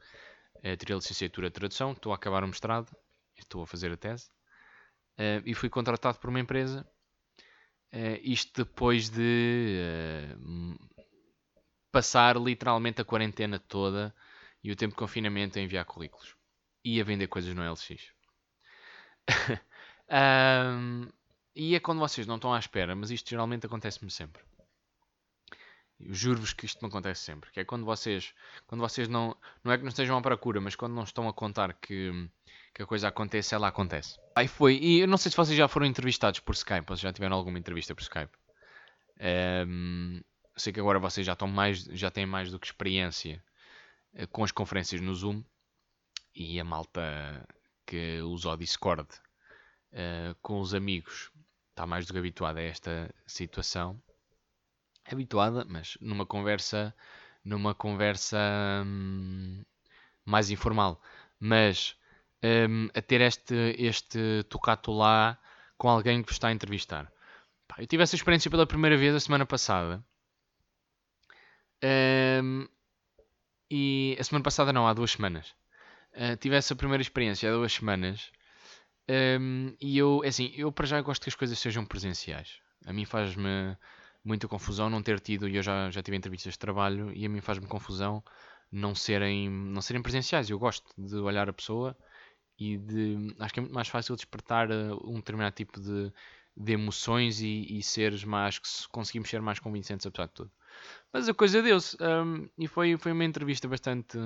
é 0.63 0.77
tirei 0.77 0.95
a 0.95 0.99
licenciatura 0.99 1.49
de 1.49 1.55
tradução, 1.55 1.93
estou 1.93 2.13
a 2.13 2.17
acabar 2.17 2.43
o 2.43 2.49
mestrado, 2.49 2.91
estou 3.37 3.63
a 3.63 3.67
fazer 3.67 3.93
a 3.93 3.97
tese, 3.97 4.29
uh, 5.19 5.43
e 5.45 5.55
fui 5.55 5.69
contratado 5.69 6.19
por 6.19 6.31
uma 6.31 6.41
empresa, 6.41 6.89
uh, 7.93 8.21
isto 8.23 8.65
depois 8.65 9.11
de 9.11 9.79
uh, 10.39 10.79
passar 11.93 12.37
literalmente 12.37 13.01
a 13.01 13.05
quarentena 13.05 13.59
toda 13.59 14.15
e 14.65 14.73
o 14.73 14.77
tempo 14.77 14.95
de 14.95 14.99
confinamento 14.99 15.59
a 15.59 15.63
enviar 15.63 15.85
currículos 15.85 16.35
e 16.83 16.99
a 16.99 17.05
vender 17.05 17.27
coisas 17.27 17.55
no 17.55 17.63
LX. 17.71 18.11
um, 20.11 21.07
e 21.55 21.75
é 21.75 21.81
quando 21.81 21.99
vocês 21.99 22.27
não 22.27 22.37
estão 22.37 22.53
à 22.53 22.59
espera, 22.59 22.97
mas 22.97 23.11
isto 23.11 23.29
geralmente 23.29 23.67
acontece-me 23.67 24.11
sempre. 24.11 24.43
Juro-vos 26.01 26.53
que 26.53 26.67
isto 26.67 26.83
me 26.83 26.89
acontece 26.89 27.23
sempre. 27.23 27.51
Que 27.53 27.61
é 27.61 27.65
quando 27.65 27.85
vocês, 27.85 28.35
quando 28.67 28.81
vocês 28.81 29.07
não, 29.07 29.37
não 29.63 29.71
é 29.71 29.77
que 29.77 29.85
não 29.85 29.91
estejam 29.91 30.17
à 30.17 30.23
procura, 30.23 30.61
mas 30.61 30.75
quando 30.75 30.95
não 30.95 31.05
estão 31.05 31.29
a 31.29 31.33
contar 31.33 31.75
que, 31.75 32.29
que 32.75 32.83
a 32.83 32.87
coisa 32.87 33.09
acontece, 33.09 33.55
ela 33.55 33.69
acontece. 33.69 34.19
Aí 34.35 34.49
foi. 34.49 34.77
E 34.77 35.01
eu 35.01 35.09
não 35.09 35.17
sei 35.17 35.31
se 35.31 35.37
vocês 35.37 35.57
já 35.57 35.69
foram 35.69 35.87
entrevistados 35.87 36.41
por 36.41 36.55
Skype, 36.55 36.91
ou 36.91 36.97
se 36.97 37.03
já 37.03 37.13
tiveram 37.13 37.37
alguma 37.37 37.59
entrevista 37.59 37.95
por 37.95 38.03
Skype. 38.03 38.33
Um, 39.69 40.21
sei 40.57 40.73
que 40.73 40.81
agora 40.81 40.99
vocês 40.99 41.25
já 41.25 41.35
estão 41.35 41.49
mais, 41.49 41.85
já 41.85 42.11
têm 42.11 42.27
mais 42.27 42.51
do 42.51 42.59
que 42.59 42.67
experiência 42.67 43.43
com 44.31 44.45
as 44.45 44.53
conferências 44.53 45.01
no 45.01 45.15
Zoom 45.15 45.43
e 46.35 46.59
a 46.61 46.65
malta 46.65 47.47
que 47.87 48.21
usa 48.21 48.51
o 48.51 48.57
Discord 48.57 49.09
uh, 49.93 50.35
com 50.43 50.61
os 50.61 50.75
amigos 50.75 51.31
está 51.71 51.87
mais 51.87 52.07
do 52.07 52.13
que 52.13 52.19
habituada 52.19 52.61
a 52.61 52.63
esta 52.63 53.13
situação 53.27 54.01
habituada, 55.13 55.65
mas 55.69 55.99
numa 56.01 56.25
conversa, 56.25 56.95
numa 57.45 57.75
conversa 57.75 58.39
hum, 58.87 59.63
mais 60.25 60.51
informal. 60.51 61.01
Mas 61.39 61.97
hum, 62.43 62.89
a 62.95 63.03
ter 63.03 63.21
este, 63.21 63.55
este 63.79 64.45
tocato 64.49 64.93
lá 64.93 65.39
com 65.77 65.89
alguém 65.89 66.23
que 66.23 66.29
vos 66.29 66.37
está 66.37 66.49
a 66.49 66.53
entrevistar. 66.53 67.13
Pá, 67.69 67.77
eu 67.79 67.87
tive 67.87 68.03
essa 68.03 68.17
experiência 68.17 68.51
pela 68.51 68.67
primeira 68.67 68.97
vez 68.97 69.15
a 69.15 69.21
semana 69.21 69.47
passada. 69.47 70.05
Hum, 71.83 72.67
e 73.71 74.17
a 74.19 74.25
semana 74.25 74.43
passada 74.43 74.73
não, 74.73 74.87
há 74.87 74.95
duas 74.95 75.13
semanas. 75.13 75.55
Uh, 76.13 76.37
tive 76.39 76.57
essa 76.57 76.77
primeira 76.77 77.03
experiência 77.03 77.51
há 77.51 77.53
duas 77.53 77.73
semanas. 77.73 78.31
Um, 79.09 79.75
e 79.81 79.99
eu, 79.99 80.23
é 80.25 80.29
assim, 80.29 80.53
eu 80.57 80.73
para 80.73 80.87
já 80.87 81.01
gosto 81.01 81.23
que 81.23 81.29
as 81.29 81.35
coisas 81.35 81.59
sejam 81.59 81.85
presenciais. 81.85 82.59
A 82.87 82.93
mim 82.93 83.05
faz-me 83.05 83.77
muita 84.25 84.49
confusão 84.49 84.89
não 84.89 85.03
ter 85.03 85.21
tido, 85.21 85.49
e 85.49 85.57
eu 85.57 85.63
já, 85.63 85.91
já 85.91 86.03
tive 86.03 86.17
entrevistas 86.17 86.55
de 86.55 86.59
trabalho, 86.59 87.13
e 87.15 87.27
a 87.27 87.29
mim 87.29 87.41
faz-me 87.41 87.67
confusão 87.67 88.23
não 88.73 88.95
serem, 88.95 89.51
não 89.51 89.83
serem 89.83 90.03
presenciais. 90.03 90.49
Eu 90.51 90.59
gosto 90.59 90.89
de 90.97 91.17
olhar 91.17 91.49
a 91.49 91.53
pessoa 91.53 91.97
e 92.59 92.79
de. 92.79 93.35
Acho 93.39 93.55
que 93.55 93.61
é 93.61 93.63
muito 93.63 93.75
mais 93.75 93.89
fácil 93.89 94.17
despertar 94.17 94.71
uh, 94.71 95.01
um 95.05 95.17
determinado 95.17 95.55
tipo 95.55 95.81
de, 95.81 96.13
de 96.57 96.73
emoções 96.73 97.41
e, 97.41 97.79
e 97.79 97.83
seres 97.83 98.25
mais. 98.25 98.59
conseguimos 98.89 99.29
ser 99.29 99.41
mais 99.41 99.59
convincentes 99.59 100.07
apesar 100.07 100.27
de 100.27 100.33
tudo. 100.35 100.53
Mas 101.13 101.29
a 101.29 101.35
coisa 101.35 101.63
deu-se. 101.63 101.97
Um, 102.01 102.49
e 102.59 102.67
foi, 102.69 102.97
foi 102.97 103.13
uma 103.13 103.25
entrevista 103.25 103.69
bastante, 103.69 104.19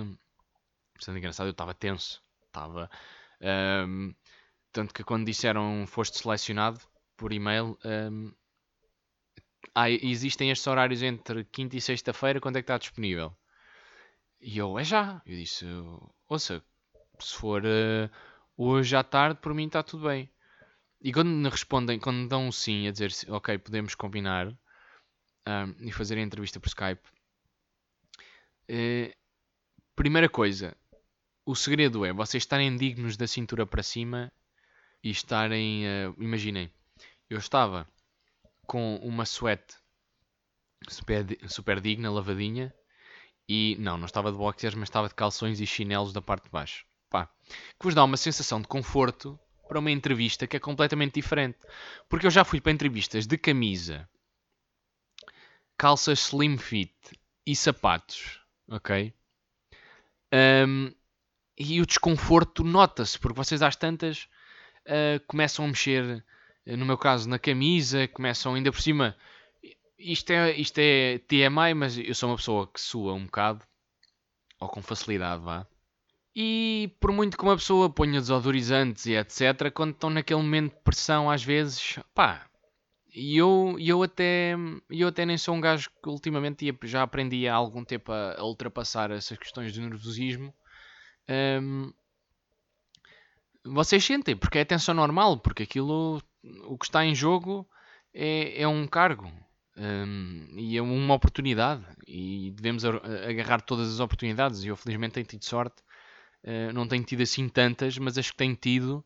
bastante 0.94 1.18
engraçada. 1.18 1.48
Eu 1.48 1.52
estava 1.52 1.74
tenso. 1.74 2.22
Estava. 2.46 2.90
Um, 3.86 4.14
tanto 4.72 4.92
que 4.92 5.04
quando 5.04 5.26
disseram 5.26 5.86
foste 5.86 6.18
selecionado 6.18 6.80
por 7.16 7.32
e-mail. 7.32 7.78
Um, 7.84 8.32
ah, 9.74 9.90
existem 9.90 10.50
estes 10.50 10.66
horários 10.66 11.02
entre 11.02 11.44
quinta 11.44 11.76
e 11.76 11.80
sexta-feira, 11.80 12.40
quando 12.40 12.56
é 12.56 12.62
que 12.62 12.64
está 12.64 12.78
disponível? 12.78 13.36
E 14.40 14.58
eu, 14.58 14.78
é 14.78 14.84
já. 14.84 15.20
Eu 15.26 15.36
disse, 15.36 15.66
ouça, 16.28 16.62
se 17.18 17.34
for 17.34 17.62
uh, 17.64 18.10
hoje 18.56 18.96
à 18.96 19.02
tarde, 19.02 19.40
por 19.40 19.52
mim 19.54 19.66
está 19.66 19.82
tudo 19.82 20.08
bem. 20.08 20.30
E 21.00 21.12
quando 21.12 21.28
me 21.28 21.48
respondem, 21.48 21.98
quando 21.98 22.28
dão 22.28 22.48
um 22.48 22.52
sim 22.52 22.88
a 22.88 22.90
dizer, 22.90 23.12
ok, 23.28 23.56
podemos 23.58 23.94
combinar 23.94 24.48
um, 24.48 25.86
e 25.86 25.92
fazer 25.92 26.18
a 26.18 26.22
entrevista 26.22 26.58
por 26.58 26.68
Skype, 26.68 27.08
uh, 28.70 29.14
primeira 29.94 30.28
coisa, 30.28 30.76
o 31.46 31.54
segredo 31.54 32.04
é 32.04 32.12
vocês 32.12 32.42
estarem 32.42 32.76
dignos 32.76 33.16
da 33.16 33.26
cintura 33.26 33.64
para 33.64 33.82
cima 33.82 34.32
e 35.02 35.10
estarem, 35.10 35.84
uh, 35.86 36.14
imaginem, 36.18 36.70
eu 37.30 37.38
estava 37.38 37.86
com 38.66 38.96
uma 38.96 39.24
suéte 39.24 39.76
super, 40.88 41.24
super 41.48 41.80
digna, 41.80 42.10
lavadinha, 42.10 42.74
e 43.48 43.76
não, 43.78 43.96
não 43.96 44.06
estava 44.06 44.30
de 44.30 44.36
boxers, 44.36 44.74
mas 44.74 44.88
estava 44.88 45.08
de 45.08 45.14
calções 45.14 45.60
e 45.60 45.66
chinelos 45.66 46.12
da 46.12 46.20
parte 46.20 46.44
de 46.44 46.50
baixo. 46.50 46.84
Pá, 47.08 47.26
que 47.46 47.84
vos 47.84 47.94
dá 47.94 48.04
uma 48.04 48.18
sensação 48.18 48.60
de 48.60 48.68
conforto 48.68 49.38
para 49.68 49.78
uma 49.78 49.90
entrevista 49.90 50.46
que 50.46 50.56
é 50.56 50.60
completamente 50.60 51.14
diferente. 51.14 51.58
Porque 52.08 52.26
eu 52.26 52.30
já 52.30 52.44
fui 52.44 52.60
para 52.60 52.72
entrevistas 52.72 53.26
de 53.26 53.36
camisa, 53.36 54.08
calças 55.76 56.20
slim 56.20 56.58
fit 56.58 56.94
e 57.46 57.54
sapatos, 57.54 58.40
ok? 58.68 59.12
Um, 60.66 60.92
e 61.56 61.80
o 61.80 61.86
desconforto 61.86 62.64
nota-se, 62.64 63.18
porque 63.18 63.36
vocês 63.36 63.62
às 63.62 63.76
tantas 63.76 64.28
uh, 64.86 65.24
começam 65.26 65.64
a 65.64 65.68
mexer, 65.68 66.24
no 66.66 66.84
meu 66.84 66.98
caso, 66.98 67.28
na 67.28 67.38
camisa, 67.38 68.08
começam 68.08 68.54
ainda 68.54 68.72
por 68.72 68.80
cima 68.80 69.16
isto 69.98 70.30
é, 70.30 70.52
isto 70.56 70.78
é 70.78 71.18
TMI, 71.18 71.74
mas 71.74 71.98
eu 71.98 72.14
sou 72.14 72.30
uma 72.30 72.36
pessoa 72.36 72.66
que 72.68 72.80
sua 72.80 73.14
um 73.14 73.24
bocado, 73.24 73.66
ou 74.60 74.68
com 74.68 74.80
facilidade, 74.80 75.42
vá. 75.42 75.66
E 76.34 76.92
por 77.00 77.12
muito 77.12 77.36
que 77.36 77.42
uma 77.42 77.56
pessoa 77.56 77.90
ponha 77.90 78.20
desodorizantes 78.20 79.06
e 79.06 79.16
etc., 79.16 79.72
quando 79.72 79.92
estão 79.92 80.10
naquele 80.10 80.40
momento 80.40 80.74
de 80.74 80.80
pressão, 80.82 81.30
às 81.30 81.42
vezes, 81.42 81.98
pá, 82.14 82.48
e 83.14 83.36
eu, 83.36 83.76
eu, 83.80 84.02
até, 84.02 84.54
eu 84.90 85.08
até 85.08 85.26
nem 85.26 85.36
sou 85.36 85.54
um 85.54 85.60
gajo 85.60 85.90
que 86.02 86.08
ultimamente 86.08 86.72
já 86.84 87.02
aprendi 87.02 87.48
há 87.48 87.54
algum 87.54 87.84
tempo 87.84 88.12
a, 88.12 88.42
ultrapassar 88.44 89.10
essas 89.10 89.36
questões 89.36 89.72
de 89.72 89.80
nervosismo. 89.80 90.54
Um, 91.28 91.92
vocês 93.64 94.04
sentem, 94.04 94.36
porque 94.36 94.58
é 94.58 94.64
tensão 94.64 94.94
normal, 94.94 95.38
porque 95.38 95.64
aquilo, 95.64 96.22
o 96.64 96.78
que 96.78 96.84
está 96.84 97.04
em 97.04 97.14
jogo 97.14 97.68
é, 98.14 98.62
é 98.62 98.68
um 98.68 98.86
cargo. 98.86 99.30
Um, 99.76 100.48
e 100.56 100.76
é 100.76 100.82
uma 100.82 101.14
oportunidade 101.14 101.84
e 102.06 102.50
devemos 102.50 102.84
agarrar 102.84 103.60
todas 103.60 103.92
as 103.92 104.00
oportunidades. 104.00 104.64
E 104.64 104.68
eu 104.68 104.76
felizmente 104.76 105.14
tenho 105.14 105.26
tido 105.26 105.44
sorte, 105.44 105.82
uh, 106.44 106.72
não 106.72 106.86
tenho 106.86 107.04
tido 107.04 107.22
assim 107.22 107.48
tantas, 107.48 107.98
mas 107.98 108.18
as 108.18 108.30
que 108.30 108.36
tenho 108.36 108.56
tido 108.56 109.04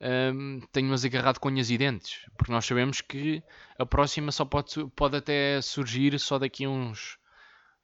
um, 0.00 0.60
tenho-as 0.72 1.04
agarrado 1.04 1.38
com 1.38 1.48
unhas 1.48 1.70
e 1.70 1.78
dentes, 1.78 2.26
porque 2.36 2.52
nós 2.52 2.66
sabemos 2.66 3.00
que 3.00 3.42
a 3.78 3.86
próxima 3.86 4.30
só 4.32 4.44
pode, 4.44 4.86
pode 4.94 5.16
até 5.16 5.60
surgir 5.62 6.18
só 6.18 6.38
daqui 6.38 6.64
a 6.64 6.68
uns, 6.68 7.18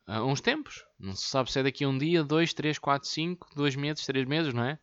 a 0.07 0.23
uns 0.23 0.41
tempos. 0.41 0.85
Não 0.99 1.15
se 1.15 1.29
sabe 1.29 1.51
se 1.51 1.59
é 1.59 1.63
daqui 1.63 1.85
a 1.85 1.89
um 1.89 1.97
dia, 1.97 2.23
dois, 2.23 2.53
três, 2.53 2.79
quatro, 2.79 3.09
cinco, 3.09 3.49
dois 3.55 3.75
meses, 3.75 4.05
três 4.05 4.27
meses, 4.27 4.53
não 4.53 4.65
é? 4.65 4.79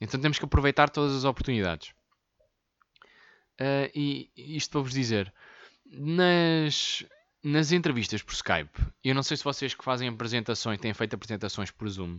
Então 0.00 0.20
temos 0.20 0.38
que 0.38 0.44
aproveitar 0.44 0.88
todas 0.90 1.16
as 1.16 1.24
oportunidades. 1.24 1.90
Uh, 3.58 3.90
e 3.94 4.30
isto 4.36 4.70
para 4.72 4.82
vos 4.82 4.92
dizer, 4.92 5.32
nas, 5.86 7.04
nas 7.42 7.72
entrevistas 7.72 8.22
por 8.22 8.34
Skype, 8.34 8.78
eu 9.02 9.14
não 9.14 9.22
sei 9.22 9.36
se 9.36 9.44
vocês 9.44 9.74
que 9.74 9.82
fazem 9.82 10.08
apresentações, 10.08 10.78
têm 10.78 10.92
feito 10.92 11.14
apresentações 11.14 11.70
por 11.70 11.88
Zoom, 11.88 12.18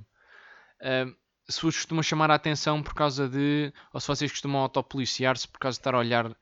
uh, 0.82 1.15
se 1.49 1.62
vos 1.62 1.75
costumam 1.75 2.03
chamar 2.03 2.31
a 2.31 2.36
atenção 2.36 2.83
por 2.83 2.93
causa 2.93 3.27
de. 3.27 3.71
ou 3.93 3.99
se 3.99 4.07
vocês 4.07 4.31
costumam 4.31 4.62
autopoliciar-se 4.62 5.47
por 5.47 5.60
causa 5.60 5.77
de 5.77 5.81
estar 5.81 5.95
a 5.95 5.99
olhar. 5.99 6.36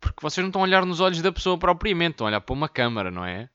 Porque 0.00 0.20
vocês 0.20 0.42
não 0.42 0.48
estão 0.48 0.62
a 0.62 0.64
olhar 0.64 0.84
nos 0.84 1.00
olhos 1.00 1.22
da 1.22 1.32
pessoa 1.32 1.58
propriamente, 1.58 2.12
estão 2.12 2.26
a 2.26 2.30
olhar 2.30 2.40
para 2.40 2.52
uma 2.52 2.68
câmara, 2.68 3.10
não 3.10 3.24
é? 3.24 3.48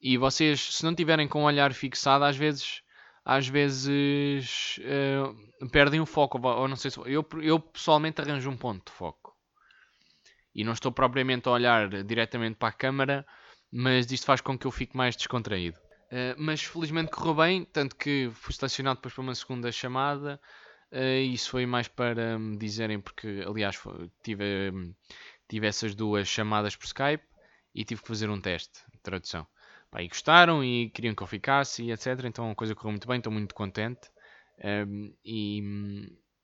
E 0.00 0.16
vocês, 0.16 0.76
se 0.76 0.84
não 0.84 0.94
tiverem 0.94 1.26
com 1.28 1.42
o 1.42 1.46
olhar 1.46 1.72
fixado, 1.72 2.24
às 2.24 2.36
vezes. 2.36 2.82
Às 3.24 3.46
vezes 3.46 4.78
uh, 4.78 5.68
perdem 5.68 6.00
o 6.00 6.06
foco. 6.06 6.40
Ou 6.40 6.66
não 6.66 6.76
sei 6.76 6.90
se. 6.90 6.98
Eu, 7.04 7.26
eu 7.42 7.60
pessoalmente 7.60 8.22
arranjo 8.22 8.48
um 8.48 8.56
ponto 8.56 8.90
de 8.90 8.96
foco 8.96 9.36
e 10.58 10.64
não 10.64 10.72
estou 10.72 10.90
propriamente 10.90 11.48
a 11.48 11.52
olhar 11.52 11.88
diretamente 12.02 12.56
para 12.56 12.68
a 12.68 12.72
câmara, 12.72 13.26
mas 13.70 14.10
isto 14.10 14.26
faz 14.26 14.40
com 14.40 14.58
que 14.58 14.66
eu 14.66 14.72
fique 14.72 14.96
mais 14.96 15.14
descontraído. 15.14 15.78
Uh, 16.10 16.34
mas 16.38 16.62
felizmente 16.62 17.10
correu 17.10 17.34
bem, 17.34 17.64
tanto 17.64 17.94
que 17.94 18.30
fui 18.32 18.54
selecionado 18.54 18.96
depois 18.96 19.14
para 19.14 19.22
uma 19.22 19.34
segunda 19.34 19.70
chamada. 19.70 20.40
Uh, 20.90 21.20
isso 21.20 21.50
foi 21.50 21.66
mais 21.66 21.86
para 21.86 22.38
me 22.38 22.56
dizerem, 22.56 22.98
porque 22.98 23.44
aliás 23.46 23.78
tive, 24.22 24.94
tive 25.48 25.66
essas 25.66 25.94
duas 25.94 26.26
chamadas 26.26 26.74
por 26.74 26.86
Skype 26.86 27.24
e 27.74 27.84
tive 27.84 28.00
que 28.00 28.08
fazer 28.08 28.30
um 28.30 28.40
teste 28.40 28.80
de 28.92 29.00
tradução. 29.00 29.46
Pá, 29.90 30.02
e 30.02 30.08
gostaram 30.08 30.62
e 30.64 30.90
queriam 30.90 31.14
que 31.14 31.22
eu 31.22 31.26
ficasse 31.26 31.82
e 31.82 31.92
etc. 31.92 32.24
Então 32.24 32.50
a 32.50 32.54
coisa 32.54 32.74
correu 32.74 32.92
muito 32.92 33.08
bem, 33.08 33.18
estou 33.18 33.32
muito 33.32 33.54
contente. 33.54 34.10
Um, 34.64 35.14
e, 35.24 35.62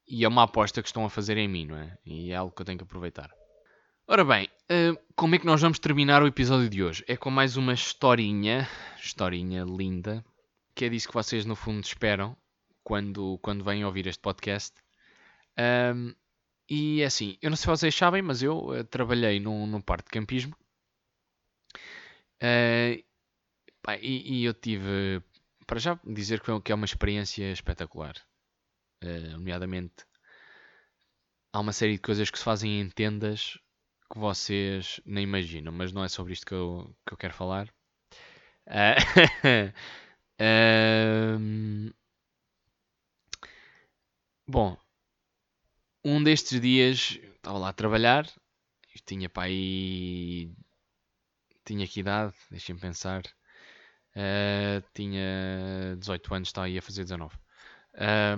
e 0.07 0.24
é 0.24 0.29
uma 0.29 0.44
aposta 0.44 0.83
que 0.83 0.88
estão 0.88 1.05
a 1.05 1.11
fazer 1.11 1.37
em 1.37 1.48
mim, 1.48 1.66
não 1.66 1.77
é? 1.77 1.96
E 2.05 2.31
é 2.31 2.37
algo 2.37 2.55
que 2.55 2.62
eu 2.62 2.66
tenho 2.66 2.79
que 2.79 2.85
aproveitar. 2.85 3.31
Ora 4.06 4.22
bem, 4.22 4.50
uh, 4.70 5.02
como 5.16 5.34
é 5.34 5.38
que 5.38 5.46
nós 5.46 5.62
vamos 5.62 5.78
terminar 5.78 6.22
o 6.22 6.26
episódio 6.26 6.68
de 6.68 6.84
hoje? 6.84 7.02
É 7.08 7.16
com 7.16 7.30
mais 7.30 7.56
uma 7.56 7.72
historinha, 7.72 8.68
historinha 9.02 9.64
linda, 9.64 10.22
que 10.74 10.84
é 10.84 10.90
disso 10.90 11.08
que 11.08 11.14
vocês 11.14 11.46
no 11.46 11.56
fundo 11.56 11.82
esperam 11.82 12.36
quando, 12.82 13.38
quando 13.38 13.64
vêm 13.64 13.82
ouvir 13.82 14.06
este 14.06 14.20
podcast. 14.20 14.74
Um, 15.58 16.14
e 16.68 17.00
é 17.00 17.06
assim, 17.06 17.38
eu 17.40 17.48
não 17.48 17.56
sei 17.56 17.62
se 17.62 17.66
vocês 17.70 17.94
sabem, 17.94 18.20
mas 18.20 18.42
eu 18.42 18.68
uh, 18.68 18.84
trabalhei 18.84 19.40
num, 19.40 19.66
num 19.66 19.80
parque 19.80 20.10
de 20.10 20.20
campismo. 20.20 20.54
Uh, 22.42 23.02
pá, 23.80 23.96
e, 23.96 24.40
e, 24.40 24.44
eu 24.44 24.52
tive, 24.52 25.22
para 25.66 25.80
já 25.80 25.98
dizer 26.04 26.42
que 26.62 26.72
é 26.72 26.74
uma 26.74 26.84
experiência 26.84 27.50
espetacular. 27.50 28.16
nomeadamente, 29.32 30.04
há 31.54 31.60
uma 31.60 31.72
série 31.72 31.94
de 31.94 32.00
coisas 32.00 32.30
que 32.30 32.38
se 32.38 32.44
fazem 32.44 32.82
em 32.82 32.90
tendas 32.90 33.63
que 34.12 34.18
vocês 34.18 35.00
nem 35.04 35.24
imaginam, 35.24 35.72
mas 35.72 35.92
não 35.92 36.04
é 36.04 36.08
sobre 36.08 36.32
isto 36.32 36.46
que 36.46 36.54
eu, 36.54 36.94
que 37.06 37.14
eu 37.14 37.18
quero 37.18 37.34
falar. 37.34 37.68
Uh, 40.40 41.36
um, 41.38 41.92
bom, 44.48 44.76
um 46.04 46.22
destes 46.22 46.60
dias 46.60 47.18
estava 47.36 47.58
lá 47.58 47.68
a 47.68 47.72
trabalhar, 47.72 48.26
tinha 49.06 49.28
para 49.28 49.44
aí. 49.44 50.52
Tinha 51.64 51.86
que 51.86 52.00
idade? 52.00 52.34
Deixem-me 52.50 52.80
pensar. 52.80 53.22
Uh, 54.16 54.82
tinha 54.94 55.96
18 55.98 56.34
anos, 56.34 56.48
estava 56.48 56.66
aí 56.66 56.78
a 56.78 56.82
fazer 56.82 57.04
19. 57.04 57.36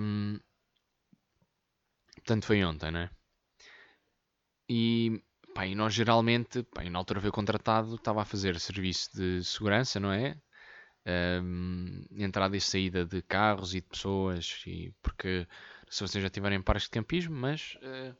Um, 0.00 0.38
portanto, 2.16 2.46
foi 2.46 2.64
ontem, 2.64 2.90
né? 2.90 3.10
E 4.68 5.22
Pá, 5.56 5.66
e 5.66 5.74
nós 5.74 5.94
geralmente, 5.94 6.62
pá, 6.64 6.84
na 6.84 6.98
altura 6.98 7.18
foi 7.18 7.30
contratado, 7.30 7.94
estava 7.94 8.20
a 8.20 8.26
fazer 8.26 8.60
serviço 8.60 9.16
de 9.16 9.42
segurança, 9.42 9.98
não 9.98 10.12
é? 10.12 10.36
Um, 11.42 12.04
entrada 12.10 12.54
e 12.54 12.60
saída 12.60 13.06
de 13.06 13.22
carros 13.22 13.74
e 13.74 13.80
de 13.80 13.86
pessoas, 13.86 14.62
e 14.66 14.92
porque 15.02 15.48
se 15.88 16.06
vocês 16.06 16.22
já 16.22 16.28
tiverem 16.28 16.60
parques 16.60 16.84
de 16.84 16.90
campismo, 16.90 17.34
mas 17.34 17.78
uh, 17.80 18.14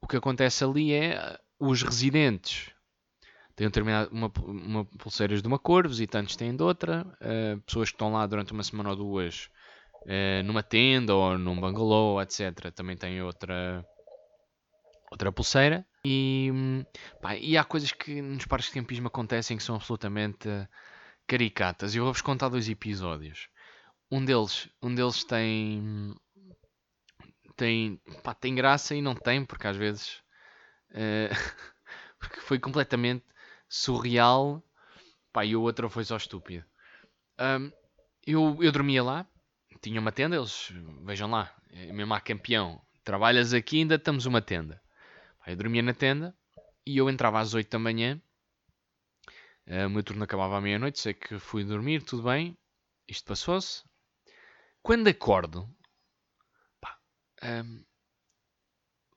o 0.00 0.06
que 0.06 0.16
acontece 0.16 0.62
ali 0.62 0.92
é 0.92 1.18
uh, 1.18 1.38
os 1.58 1.82
residentes 1.82 2.70
têm 3.56 3.68
uma, 4.12 4.30
uma 4.40 4.84
pulseiras 4.84 5.42
de 5.42 5.48
uma 5.48 5.58
cor, 5.58 5.88
visitantes 5.88 6.36
têm 6.36 6.54
de 6.54 6.62
outra, 6.62 7.04
uh, 7.20 7.60
pessoas 7.62 7.88
que 7.88 7.96
estão 7.96 8.12
lá 8.12 8.24
durante 8.26 8.52
uma 8.52 8.62
semana 8.62 8.90
ou 8.90 8.96
duas 8.96 9.50
numa 10.44 10.62
tenda 10.62 11.14
ou 11.14 11.36
num 11.36 11.60
bungalow, 11.60 12.22
etc., 12.22 12.72
também 12.74 12.96
têm 12.96 13.20
outra, 13.22 13.84
outra 15.10 15.30
pulseira. 15.30 15.86
E, 16.04 16.50
pá, 17.20 17.36
e 17.36 17.56
há 17.56 17.64
coisas 17.64 17.92
que 17.92 18.22
nos 18.22 18.46
parques 18.46 18.68
de 18.68 18.74
campismo 18.74 19.08
acontecem 19.08 19.56
que 19.56 19.62
são 19.62 19.76
absolutamente 19.76 20.48
caricatas. 21.26 21.94
Eu 21.94 22.04
vou-vos 22.04 22.22
contar 22.22 22.48
dois 22.48 22.68
episódios. 22.68 23.48
Um 24.10 24.24
deles, 24.24 24.68
um 24.82 24.94
deles 24.94 25.22
tem, 25.24 26.14
tem, 27.56 28.00
pá, 28.22 28.34
tem 28.34 28.54
graça 28.54 28.94
e 28.94 29.02
não 29.02 29.14
tem, 29.14 29.44
porque 29.44 29.66
às 29.66 29.76
vezes 29.76 30.22
uh, 30.90 31.30
porque 32.18 32.40
foi 32.40 32.58
completamente 32.58 33.24
surreal 33.68 34.62
pá, 35.32 35.44
e 35.44 35.54
o 35.54 35.62
outro 35.62 35.88
foi 35.88 36.04
só 36.04 36.16
estúpido. 36.16 36.64
Um, 37.38 37.70
eu, 38.26 38.58
eu 38.60 38.72
dormia 38.72 39.02
lá, 39.02 39.26
tinha 39.80 40.00
uma 40.00 40.12
tenda, 40.12 40.36
eles, 40.36 40.72
vejam 41.04 41.30
lá, 41.30 41.54
é 41.70 41.92
mesmo 41.92 42.12
há 42.12 42.20
campeão, 42.20 42.80
trabalhas 43.04 43.54
aqui 43.54 43.78
ainda 43.78 43.94
estamos 43.94 44.26
uma 44.26 44.42
tenda. 44.42 44.80
Eu 45.46 45.56
dormia 45.56 45.82
na 45.82 45.94
tenda 45.94 46.36
e 46.86 46.96
eu 46.96 47.08
entrava 47.08 47.40
às 47.40 47.54
8 47.54 47.70
da 47.70 47.78
manhã, 47.78 48.20
uh, 49.66 49.86
o 49.86 49.90
meu 49.90 50.02
turno 50.02 50.24
acabava 50.24 50.58
à 50.58 50.60
meia-noite, 50.60 51.00
sei 51.00 51.14
que 51.14 51.38
fui 51.38 51.64
dormir, 51.64 52.02
tudo 52.02 52.22
bem, 52.24 52.56
isto 53.08 53.24
passou-se. 53.24 53.82
Quando 54.82 55.08
acordo, 55.08 55.68
pá, 56.80 56.98
um, 57.42 57.84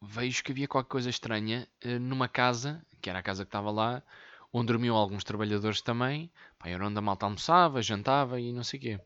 vejo 0.02 0.44
que 0.44 0.52
havia 0.52 0.68
qualquer 0.68 0.90
coisa 0.90 1.10
estranha 1.10 1.68
uh, 1.86 2.00
numa 2.00 2.28
casa, 2.28 2.86
que 3.02 3.10
era 3.10 3.20
a 3.20 3.24
casa 3.24 3.44
que 3.44 3.50
estava 3.50 3.72
lá, 3.72 4.04
onde 4.52 4.68
dormiam 4.68 4.96
alguns 4.96 5.24
trabalhadores 5.24 5.82
também. 5.82 6.32
Pá, 6.58 6.70
era 6.70 6.86
onde 6.86 6.98
a 6.98 7.02
malta 7.02 7.26
almoçava, 7.26 7.82
jantava 7.82 8.40
e 8.40 8.54
não 8.54 8.64
sei 8.64 8.80
o 8.80 8.82
quê. 8.82 9.00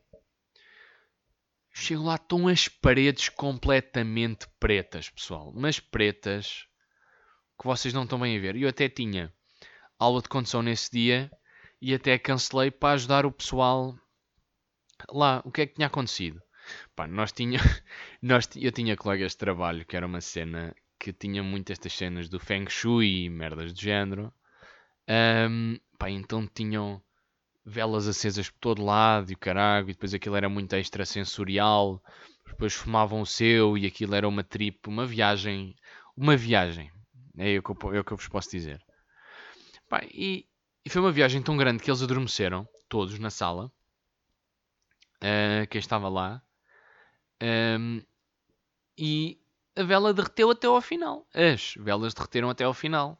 Chego 1.72 2.04
lá, 2.04 2.16
estão 2.16 2.48
as 2.48 2.68
paredes 2.68 3.28
completamente 3.28 4.46
pretas, 4.58 5.08
pessoal. 5.08 5.52
Mas 5.54 5.78
pretas 5.80 6.67
que 7.58 7.66
vocês 7.66 7.92
não 7.92 8.04
estão 8.04 8.20
bem 8.20 8.36
a 8.36 8.40
ver. 8.40 8.56
Eu 8.56 8.68
até 8.68 8.88
tinha 8.88 9.32
aula 9.98 10.22
de 10.22 10.28
condução 10.28 10.62
nesse 10.62 10.90
dia 10.90 11.30
e 11.80 11.94
até 11.94 12.18
cancelei 12.18 12.70
para 12.70 12.94
ajudar 12.94 13.26
o 13.26 13.32
pessoal 13.32 13.98
lá. 15.10 15.42
O 15.44 15.50
que 15.50 15.62
é 15.62 15.66
que 15.66 15.74
tinha 15.74 15.86
acontecido? 15.86 16.40
Pá, 16.94 17.06
nós 17.06 17.32
tinha, 17.32 17.58
nós, 18.22 18.48
eu 18.56 18.72
tinha 18.72 18.96
colegas 18.96 19.32
de 19.32 19.38
trabalho 19.38 19.84
que 19.84 19.96
era 19.96 20.06
uma 20.06 20.20
cena 20.20 20.74
que 20.98 21.12
tinha 21.12 21.42
muito 21.42 21.70
estas 21.70 21.92
cenas 21.92 22.28
do 22.28 22.40
Feng 22.40 22.68
Shui 22.68 23.24
e 23.24 23.30
merdas 23.30 23.72
do 23.72 23.80
género. 23.80 24.32
Um, 25.08 25.78
pá, 25.98 26.10
então 26.10 26.46
tinham 26.46 27.02
velas 27.64 28.08
acesas 28.08 28.50
por 28.50 28.58
todo 28.58 28.84
lado 28.84 29.30
e 29.30 29.34
o 29.34 29.38
caralho, 29.38 29.90
e 29.90 29.92
depois 29.92 30.14
aquilo 30.14 30.36
era 30.36 30.48
muito 30.48 30.74
extrasensorial. 30.76 32.02
Depois 32.46 32.74
fumavam 32.74 33.20
o 33.20 33.26
seu 33.26 33.76
e 33.78 33.86
aquilo 33.86 34.14
era 34.14 34.28
uma 34.28 34.42
trip, 34.42 34.88
uma 34.88 35.06
viagem. 35.06 35.74
Uma 36.16 36.36
viagem. 36.36 36.90
É 37.38 37.58
o 37.58 37.62
que 37.62 37.70
eu, 37.70 37.94
é 37.94 38.00
o 38.00 38.04
que 38.04 38.12
eu 38.12 38.16
vos 38.16 38.28
posso 38.28 38.50
dizer. 38.50 38.84
Pá, 39.88 40.02
e, 40.04 40.46
e, 40.84 40.90
foi 40.90 41.00
uma 41.00 41.12
viagem 41.12 41.40
tão 41.40 41.56
grande 41.56 41.82
que 41.82 41.90
eles 41.90 42.02
adormeceram, 42.02 42.68
todos 42.88 43.18
na 43.18 43.30
sala. 43.30 43.72
Uh, 45.16 45.66
quem 45.70 45.78
estava 45.78 46.08
lá. 46.08 46.42
Um, 47.40 48.02
e 48.96 49.40
a 49.76 49.84
vela 49.84 50.12
derreteu 50.12 50.50
até 50.50 50.66
ao 50.66 50.80
final. 50.80 51.26
As 51.32 51.74
velas 51.76 52.12
derreteram 52.12 52.50
até 52.50 52.64
ao 52.64 52.74
final. 52.74 53.16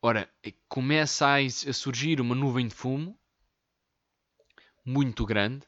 Ora, 0.00 0.28
começa 0.68 1.36
a, 1.36 1.50
surgir 1.72 2.20
uma 2.20 2.34
nuvem 2.34 2.66
de 2.66 2.74
fumo 2.74 3.16
muito 4.84 5.24
grande 5.24 5.64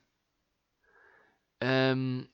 um, 1.62 2.27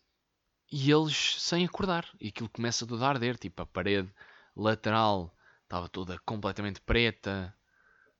e 0.73 0.91
eles 0.91 1.37
sem 1.43 1.67
acordar. 1.67 2.09
E 2.19 2.29
aquilo 2.29 2.49
começa 2.49 2.87
a 2.89 3.09
arder, 3.09 3.37
tipo 3.37 3.61
a 3.61 3.67
parede 3.67 4.11
lateral 4.57 5.35
estava 5.63 5.89
toda 5.89 6.19
completamente 6.21 6.81
preta. 6.81 7.55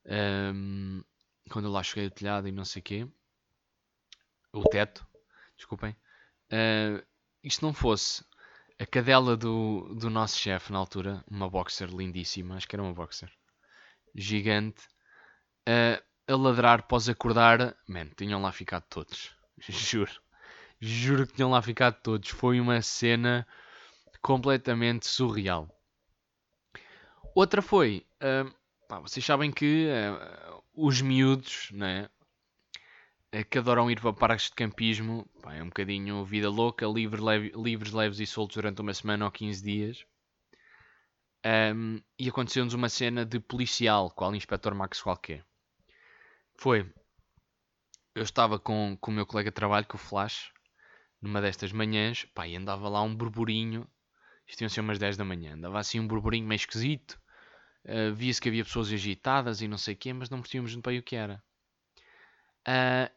Um, 0.07 1.03
quando 1.51 1.67
eu 1.67 1.73
lá 1.73 1.83
cheguei 1.83 2.07
o 2.07 2.11
telhado 2.11 2.49
e 2.49 2.53
não 2.53 2.65
sei 2.65 2.81
o 2.81 2.85
quê, 2.85 3.09
o 4.53 4.63
teto, 4.69 5.07
desculpem. 5.57 5.97
Uh, 6.53 7.05
isto 7.43 7.65
não 7.65 7.73
fosse 7.73 8.25
a 8.79 8.87
cadela 8.87 9.37
do, 9.37 9.95
do 9.95 10.09
nosso 10.09 10.39
chefe 10.39 10.73
na 10.73 10.79
altura, 10.79 11.25
uma 11.31 11.49
boxer 11.49 11.89
lindíssima, 11.89 12.57
acho 12.57 12.67
que 12.67 12.75
era 12.75 12.83
uma 12.83 12.95
boxer 12.95 13.31
gigante, 14.15 14.83
a, 15.67 16.03
a 16.33 16.37
ladrar 16.37 16.81
após 16.81 17.09
acordar. 17.09 17.77
Man, 17.89 18.09
tinham 18.17 18.41
lá 18.41 18.53
ficado 18.53 18.85
todos. 18.89 19.35
Juro. 19.69 20.13
Juro 20.81 21.27
que 21.27 21.35
tinham 21.35 21.51
lá 21.51 21.61
ficado 21.61 22.01
todos. 22.03 22.31
Foi 22.31 22.61
uma 22.61 22.81
cena 22.81 23.47
completamente 24.23 25.07
surreal. 25.07 25.69
Outra 27.35 27.63
foi. 27.63 28.07
Uh, 28.17 28.53
pá, 28.89 29.01
vocês 29.01 29.25
sabem 29.25 29.51
que 29.51 29.89
uh, 29.89 30.63
os 30.75 31.01
miúdos, 31.01 31.71
né? 31.73 32.09
que 33.49 33.59
adoram 33.59 33.89
ir 33.89 34.01
para 34.01 34.13
parques 34.13 34.47
de 34.47 34.57
campismo, 34.57 35.25
pá, 35.41 35.55
é 35.55 35.63
um 35.63 35.67
bocadinho 35.67 36.25
vida 36.25 36.51
louca, 36.51 36.85
livre, 36.87 37.21
leve, 37.21 37.53
livres, 37.55 37.93
leves 37.93 38.19
e 38.19 38.27
soltos 38.27 38.57
durante 38.57 38.81
uma 38.81 38.93
semana 38.93 39.25
ou 39.25 39.31
15 39.31 39.63
dias. 39.63 40.05
Um, 41.47 42.03
e 42.19 42.29
aconteceu-nos 42.29 42.75
uma 42.75 42.89
cena 42.89 43.25
de 43.25 43.39
policial, 43.39 44.11
qual 44.11 44.35
inspetor 44.35 44.75
Max 44.75 45.01
qualquer. 45.01 45.45
Foi, 46.55 46.93
eu 48.15 48.23
estava 48.23 48.59
com, 48.59 48.99
com 49.01 49.11
o 49.11 49.15
meu 49.15 49.25
colega 49.25 49.51
de 49.51 49.55
trabalho, 49.55 49.87
com 49.87 49.97
o 49.97 50.01
Flash, 50.01 50.53
numa 51.23 51.41
destas 51.41 51.73
manhãs, 51.73 52.25
pá, 52.35 52.47
e 52.47 52.57
andava 52.57 52.89
lá 52.89 53.01
um 53.01 53.15
burburinho, 53.15 53.87
isto 54.51 54.63
iam 54.63 54.69
ser 54.69 54.81
umas 54.81 54.99
10 54.99 55.17
da 55.17 55.25
manhã, 55.25 55.55
andava 55.55 55.79
assim 55.79 56.01
um 56.01 56.07
burburinho 56.09 56.47
meio 56.47 56.57
esquisito, 56.57 57.21
uh, 57.85 58.13
via-se 58.13 58.41
que 58.41 58.49
havia 58.49 58.65
pessoas 58.65 58.93
agitadas 58.93 59.63
e 59.63 59.69
não 59.69 59.79
sei 59.79 59.95
o 59.95 59.97
quê, 59.97 60.13
mas 60.13 60.29
não 60.29 60.41
percebíamos 60.41 60.75
bem 60.75 60.99
o 60.99 61.03
que 61.03 61.15
era. 61.15 61.43
Uh, 62.67 63.11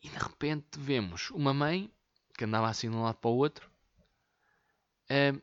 e 0.00 0.08
de 0.08 0.16
repente 0.16 0.78
vemos 0.78 1.30
uma 1.30 1.52
mãe, 1.52 1.92
que 2.38 2.44
andava 2.44 2.68
assim 2.68 2.88
de 2.88 2.96
um 2.96 3.02
lado 3.02 3.16
para 3.16 3.30
o 3.30 3.36
outro, 3.36 3.68
uh, 5.10 5.42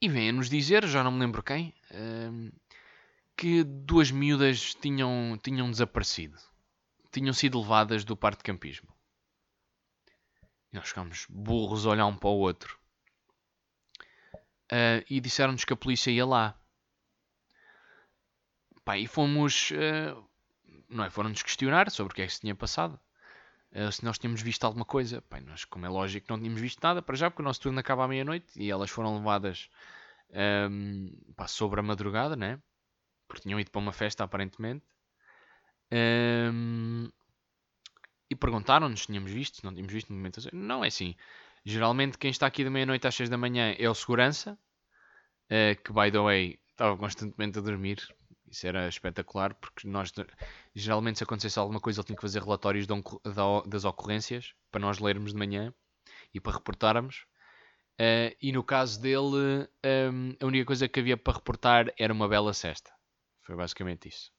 e 0.00 0.08
vem-nos 0.08 0.48
dizer, 0.48 0.86
já 0.86 1.04
não 1.04 1.10
me 1.10 1.18
lembro 1.18 1.42
quem, 1.42 1.74
que 3.36 3.64
duas 3.64 4.12
miúdas 4.12 4.74
tinham, 4.74 5.36
tinham 5.42 5.68
desaparecido. 5.68 6.38
Tinham 7.10 7.32
sido 7.32 7.60
levadas 7.60 8.04
do 8.04 8.16
parque 8.16 8.38
de 8.38 8.44
campismo. 8.44 8.88
E 10.72 10.76
nós 10.76 10.88
ficámos 10.88 11.26
burros 11.28 11.84
a 11.84 11.90
olhar 11.90 12.06
um 12.06 12.16
para 12.16 12.28
o 12.28 12.38
outro. 12.38 12.78
Uh, 14.70 15.04
e 15.08 15.20
disseram-nos 15.20 15.64
que 15.64 15.72
a 15.72 15.76
polícia 15.76 16.10
ia 16.10 16.26
lá. 16.26 16.54
Pá, 18.84 18.98
e 18.98 19.06
fomos. 19.06 19.70
Uh, 19.70 21.02
é? 21.02 21.10
Foram-nos 21.10 21.42
questionar 21.42 21.90
sobre 21.90 22.12
o 22.12 22.14
que 22.14 22.22
é 22.22 22.26
que 22.26 22.32
se 22.32 22.40
tinha 22.40 22.54
passado. 22.54 22.98
Uh, 23.72 23.90
se 23.92 24.04
nós 24.04 24.18
tínhamos 24.18 24.42
visto 24.42 24.64
alguma 24.64 24.84
coisa. 24.84 25.22
Pá, 25.22 25.40
nós, 25.40 25.64
como 25.64 25.86
é 25.86 25.88
lógico, 25.88 26.26
não 26.28 26.38
tínhamos 26.38 26.60
visto 26.60 26.82
nada 26.82 27.00
para 27.00 27.16
já, 27.16 27.30
porque 27.30 27.42
o 27.42 27.44
nosso 27.44 27.60
turno 27.60 27.78
acaba 27.80 28.04
à 28.04 28.08
meia-noite 28.08 28.46
e 28.56 28.70
elas 28.70 28.90
foram 28.90 29.16
levadas 29.16 29.70
um, 30.70 31.10
pá, 31.36 31.46
sobre 31.48 31.80
a 31.80 31.82
madrugada, 31.82 32.36
né? 32.36 32.60
Porque 33.26 33.42
tinham 33.42 33.60
ido 33.60 33.70
para 33.70 33.80
uma 33.80 33.92
festa 33.92 34.24
aparentemente. 34.24 34.84
Um, 35.92 37.10
e 38.30 38.34
perguntaram-nos 38.34 39.00
se 39.00 39.06
tínhamos 39.06 39.30
visto, 39.30 39.56
se 39.56 39.64
não 39.64 39.72
tínhamos 39.72 39.92
visto 39.92 40.10
no 40.10 40.16
momento. 40.16 40.40
Não 40.52 40.84
é 40.84 40.88
assim. 40.88 41.14
Geralmente 41.68 42.16
quem 42.16 42.30
está 42.30 42.46
aqui 42.46 42.64
da 42.64 42.70
meia-noite 42.70 43.06
às 43.06 43.14
6 43.14 43.28
da 43.28 43.36
manhã 43.36 43.76
é 43.78 43.90
o 43.90 43.94
segurança, 43.94 44.58
uh, 45.50 45.82
que 45.84 45.92
by 45.92 46.10
the 46.10 46.18
way 46.18 46.58
estava 46.70 46.96
constantemente 46.96 47.58
a 47.58 47.60
dormir. 47.60 47.98
Isso 48.50 48.66
era 48.66 48.88
espetacular, 48.88 49.52
porque 49.52 49.86
nós 49.86 50.10
geralmente 50.74 51.18
se 51.18 51.24
acontecesse 51.24 51.58
alguma 51.58 51.78
coisa 51.78 52.00
ele 52.00 52.06
tinha 52.06 52.16
que 52.16 52.22
fazer 52.22 52.42
relatórios 52.42 52.86
das 53.66 53.84
ocorrências 53.84 54.54
para 54.70 54.80
nós 54.80 54.98
lermos 54.98 55.32
de 55.34 55.38
manhã 55.38 55.74
e 56.32 56.40
para 56.40 56.54
reportarmos. 56.54 57.26
Uh, 58.00 58.32
e 58.40 58.50
no 58.50 58.64
caso 58.64 58.98
dele, 58.98 59.68
um, 60.10 60.36
a 60.40 60.46
única 60.46 60.64
coisa 60.64 60.88
que 60.88 61.00
havia 61.00 61.18
para 61.18 61.34
reportar 61.34 61.92
era 61.98 62.14
uma 62.14 62.26
bela 62.26 62.54
cesta. 62.54 62.90
Foi 63.42 63.54
basicamente 63.54 64.08
isso. 64.08 64.32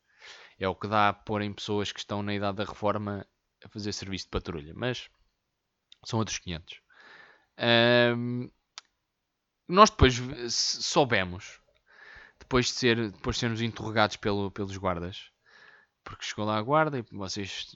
É 0.58 0.68
o 0.68 0.74
que 0.74 0.88
dá 0.88 1.10
a 1.10 1.14
pôr 1.14 1.44
em 1.44 1.54
pessoas 1.54 1.92
que 1.92 2.00
estão 2.00 2.24
na 2.24 2.34
idade 2.34 2.58
da 2.58 2.64
reforma 2.64 3.24
a 3.64 3.70
fazer 3.70 3.94
serviço 3.94 4.26
de 4.26 4.32
patrulha. 4.32 4.74
Mas 4.76 5.08
são 6.04 6.18
outros 6.18 6.40
500. 6.40 6.89
Um, 7.60 8.50
nós 9.68 9.90
depois 9.90 10.20
soubemos, 10.50 11.60
depois 12.40 12.68
de, 12.68 12.72
ser, 12.72 13.12
depois 13.12 13.36
de 13.36 13.42
sermos 13.42 13.62
interrogados 13.62 14.16
pelo, 14.16 14.50
pelos 14.50 14.76
guardas, 14.78 15.32
porque 16.04 16.26
chegou 16.26 16.46
lá 16.46 16.58
a 16.58 16.62
guarda 16.62 17.00
e 17.00 17.06
vocês 17.12 17.76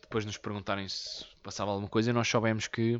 depois 0.00 0.24
nos 0.24 0.38
perguntarem 0.38 0.88
se 0.88 1.26
passava 1.42 1.70
alguma 1.70 1.88
coisa, 1.88 2.12
nós 2.12 2.28
soubemos 2.28 2.68
que 2.68 2.98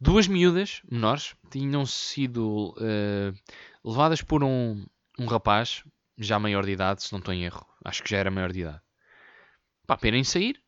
duas 0.00 0.26
miúdas 0.26 0.80
menores 0.90 1.34
tinham 1.50 1.84
sido 1.86 2.74
uh, 2.78 3.88
levadas 3.88 4.22
por 4.22 4.42
um, 4.42 4.84
um 5.18 5.26
rapaz 5.26 5.84
já 6.18 6.38
maior 6.38 6.64
de 6.64 6.72
idade, 6.72 7.02
se 7.02 7.12
não 7.12 7.18
estou 7.18 7.34
em 7.34 7.44
erro. 7.44 7.66
Acho 7.84 8.02
que 8.02 8.10
já 8.10 8.18
era 8.18 8.30
maior 8.30 8.52
de 8.52 8.60
idade. 8.60 8.80
Para 9.86 10.08
irem 10.08 10.24
sair. 10.24 10.62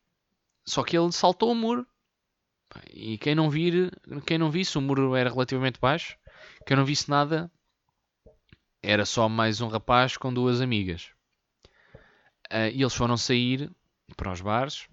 Só 0.66 0.82
que 0.82 0.96
ele 0.96 1.12
saltou 1.12 1.52
o 1.52 1.54
muro. 1.54 1.86
E 2.92 3.18
quem 3.18 3.34
não 3.34 3.50
vir, 3.50 3.92
quem 4.26 4.38
não 4.38 4.50
visse, 4.50 4.76
o 4.78 4.80
muro 4.80 5.14
era 5.14 5.30
relativamente 5.30 5.80
baixo. 5.80 6.16
Quem 6.66 6.76
não 6.76 6.84
visse 6.84 7.10
nada, 7.10 7.50
era 8.82 9.04
só 9.04 9.28
mais 9.28 9.60
um 9.60 9.68
rapaz 9.68 10.16
com 10.16 10.32
duas 10.32 10.60
amigas. 10.60 11.10
Uh, 12.52 12.68
e 12.72 12.82
eles 12.82 12.94
foram 12.94 13.16
sair 13.16 13.70
para 14.16 14.32
os 14.32 14.40
bares 14.40 14.87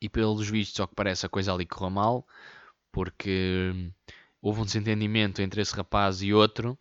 e 0.00 0.08
pelos 0.08 0.48
vistos, 0.48 0.78
ao 0.78 0.88
que 0.88 0.94
parece, 0.94 1.24
a 1.24 1.28
coisa 1.28 1.52
ali 1.52 1.64
correu 1.64 1.90
mal, 1.90 2.26
porque 2.92 3.72
houve 4.40 4.60
um 4.60 4.64
desentendimento 4.64 5.40
entre 5.40 5.60
esse 5.60 5.74
rapaz 5.74 6.22
e 6.22 6.32
outro. 6.32 6.78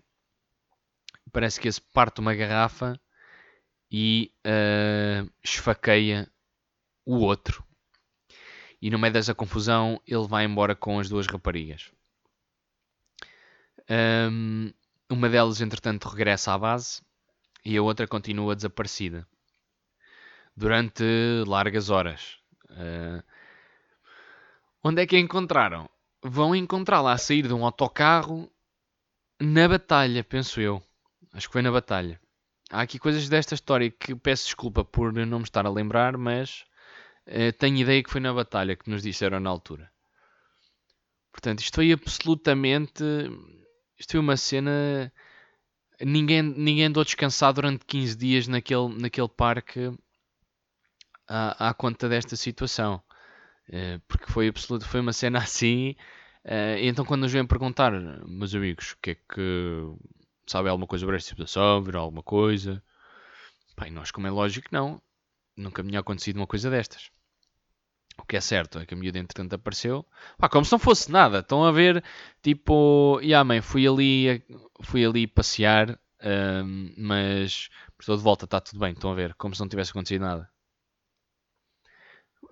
Parece 1.31 1.59
que 1.59 1.67
esse 1.67 1.81
parte 1.81 2.19
uma 2.19 2.35
garrafa 2.35 2.99
e 3.91 4.31
uh, 4.45 5.31
esfaqueia 5.43 6.29
o 7.05 7.17
outro. 7.17 7.64
E 8.81 8.89
no 8.89 8.99
meio 8.99 9.13
dessa 9.13 9.33
confusão, 9.33 10.01
ele 10.05 10.27
vai 10.27 10.45
embora 10.45 10.75
com 10.75 10.99
as 10.99 11.09
duas 11.09 11.27
raparigas. 11.27 11.91
Um, 13.89 14.71
uma 15.09 15.29
delas, 15.29 15.61
entretanto, 15.61 16.07
regressa 16.07 16.53
à 16.53 16.57
base 16.57 17.01
e 17.63 17.77
a 17.77 17.81
outra 17.81 18.07
continua 18.07 18.55
desaparecida 18.55 19.27
durante 20.55 21.03
largas 21.47 21.89
horas. 21.89 22.37
Uh, 22.69 23.23
onde 24.83 25.01
é 25.01 25.07
que 25.07 25.15
a 25.15 25.19
encontraram? 25.19 25.89
Vão 26.23 26.55
encontrá-la 26.55 27.13
a 27.13 27.17
sair 27.17 27.47
de 27.47 27.53
um 27.53 27.65
autocarro 27.65 28.49
na 29.39 29.67
batalha, 29.67 30.23
penso 30.23 30.61
eu. 30.61 30.81
Acho 31.33 31.47
que 31.47 31.53
foi 31.53 31.61
na 31.61 31.71
batalha. 31.71 32.19
Há 32.71 32.81
aqui 32.81 32.97
coisas 32.97 33.29
desta 33.29 33.53
história 33.53 33.91
que 33.91 34.15
peço 34.15 34.45
desculpa 34.45 34.83
por 34.83 35.13
não 35.13 35.39
me 35.39 35.43
estar 35.43 35.65
a 35.65 35.69
lembrar, 35.69 36.17
mas 36.17 36.65
tenho 37.57 37.77
ideia 37.77 38.03
que 38.03 38.09
foi 38.11 38.21
na 38.21 38.33
batalha 38.33 38.75
que 38.75 38.89
nos 38.89 39.01
disseram 39.01 39.39
na 39.39 39.49
altura. 39.49 39.91
Portanto, 41.35 41.59
isto 41.59 41.75
foi 41.75 41.91
absolutamente. 41.91 43.03
Isto 43.99 44.11
foi 44.11 44.19
uma 44.21 44.37
cena. 44.37 45.11
Ninguém, 46.01 46.41
ninguém 46.41 46.85
andou 46.85 47.03
descansado 47.03 47.55
durante 47.55 47.85
15 47.85 48.17
dias 48.17 48.47
naquele, 48.47 48.87
naquele 48.99 49.27
parque 49.27 49.93
à, 51.27 51.69
à 51.69 51.73
conta 51.73 52.07
desta 52.07 52.35
situação. 52.37 53.01
Uh, 53.69 53.99
porque 54.07 54.31
foi 54.31 54.47
absoluto, 54.47 54.87
foi 54.87 55.01
uma 55.01 55.13
cena 55.13 55.39
assim. 55.43 55.95
Uh, 56.45 56.77
então, 56.81 57.03
quando 57.05 57.23
nos 57.23 57.31
vêm 57.33 57.45
perguntar, 57.45 57.91
meus 58.25 58.53
amigos, 58.55 58.91
o 58.93 58.97
que 59.01 59.11
é 59.11 59.15
que 59.15 59.93
sabe 60.47 60.69
alguma 60.69 60.87
coisa 60.87 61.01
sobre 61.03 61.17
esta 61.17 61.29
situação, 61.29 61.83
viram 61.83 62.01
alguma 62.01 62.23
coisa? 62.23 62.81
Nós, 63.91 64.09
como 64.11 64.27
é 64.27 64.31
lógico, 64.31 64.69
não. 64.71 65.01
Nunca 65.57 65.83
me 65.83 65.89
tinha 65.89 65.99
acontecido 65.99 66.37
uma 66.37 66.47
coisa 66.47 66.69
destas. 66.69 67.11
O 68.17 68.25
que 68.25 68.37
é 68.37 68.41
certo 68.41 68.79
é 68.79 68.85
que 68.85 68.93
a 68.93 68.97
miúda 68.97 69.19
entretanto 69.19 69.53
apareceu. 69.53 70.05
Pá, 70.37 70.49
como 70.49 70.65
se 70.65 70.71
não 70.71 70.79
fosse 70.79 71.11
nada. 71.11 71.39
Estão 71.39 71.63
a 71.63 71.71
ver, 71.71 72.03
tipo... 72.41 73.19
E 73.21 73.33
a 73.33 73.43
mãe, 73.43 73.61
fui 73.61 73.87
ali, 73.87 74.43
fui 74.81 75.05
ali 75.05 75.27
passear, 75.27 75.99
um, 76.63 76.93
mas 76.97 77.69
estou 77.99 78.17
de 78.17 78.23
volta, 78.23 78.45
está 78.45 78.59
tudo 78.61 78.79
bem. 78.79 78.93
Estão 78.93 79.11
a 79.11 79.15
ver, 79.15 79.33
como 79.35 79.53
se 79.53 79.61
não 79.61 79.67
tivesse 79.67 79.91
acontecido 79.91 80.21
nada 80.21 80.49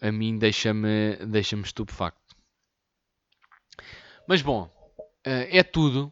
a 0.04 0.12
mim 0.12 0.38
deixa-me 0.38 1.15
deixa 1.28 1.56
estupefacto. 1.56 2.36
Mas 4.28 4.41
bom, 4.41 4.69
eh, 5.23 5.60
é 5.60 5.63
tudo. 5.63 6.12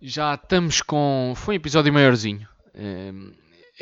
Já 0.00 0.34
estamos 0.34 0.80
com. 0.80 1.34
Foi 1.36 1.54
um 1.54 1.56
episódio 1.56 1.92
maiorzinho. 1.92 2.48
Eh, 2.72 3.12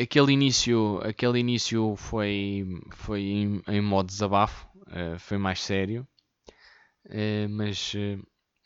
aquele 0.02 0.32
início, 0.32 1.00
aquele 1.04 1.38
início 1.38 1.94
foi, 1.96 2.64
foi 2.90 3.20
em, 3.22 3.62
em 3.68 3.80
modo 3.80 4.08
desabafo. 4.08 4.68
Eh, 4.88 5.18
foi 5.18 5.38
mais 5.38 5.60
sério. 5.60 6.06
Mas 7.50 7.92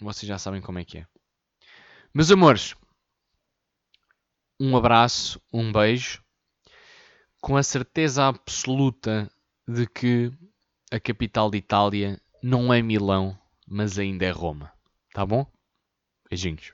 vocês 0.01 0.29
já 0.29 0.39
sabem 0.39 0.61
como 0.61 0.79
é 0.79 0.85
que 0.85 0.99
é. 0.99 1.07
Meus 2.15 2.31
amores, 2.31 2.75
um 4.59 4.77
abraço, 4.77 5.41
um 5.53 5.71
beijo, 5.71 6.23
com 7.41 7.57
a 7.57 7.63
certeza 7.63 8.27
absoluta 8.27 9.31
de 9.69 9.87
que 9.87 10.33
a 10.91 10.99
capital 10.99 11.51
de 11.51 11.59
Itália 11.59 12.21
não 12.43 12.73
é 12.73 12.81
Milão, 12.81 13.39
mas 13.67 13.99
ainda 13.99 14.25
é 14.25 14.31
Roma. 14.31 14.73
Tá 15.13 15.27
bom? 15.27 15.47
Beijinhos. 16.31 16.73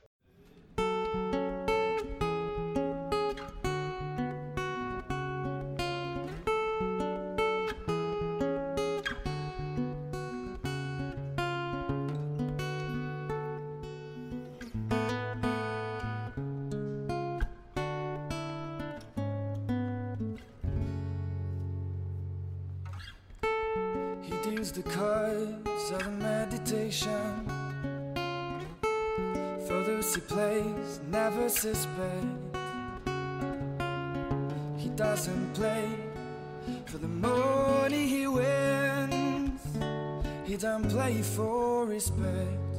The 24.73 24.83
cause 24.83 25.91
of 25.91 26.11
meditation. 26.19 27.47
For 29.65 29.83
he 30.15 30.19
plays, 30.19 30.99
never 31.09 31.47
suspect. 31.47 32.27
He 34.77 34.89
doesn't 34.89 35.53
play 35.53 35.87
for 36.87 36.97
the 36.97 37.07
money 37.07 38.05
he 38.05 38.27
wins. 38.27 39.61
He 40.43 40.57
don't 40.57 40.89
play 40.89 41.21
for 41.21 41.85
respect. 41.85 42.73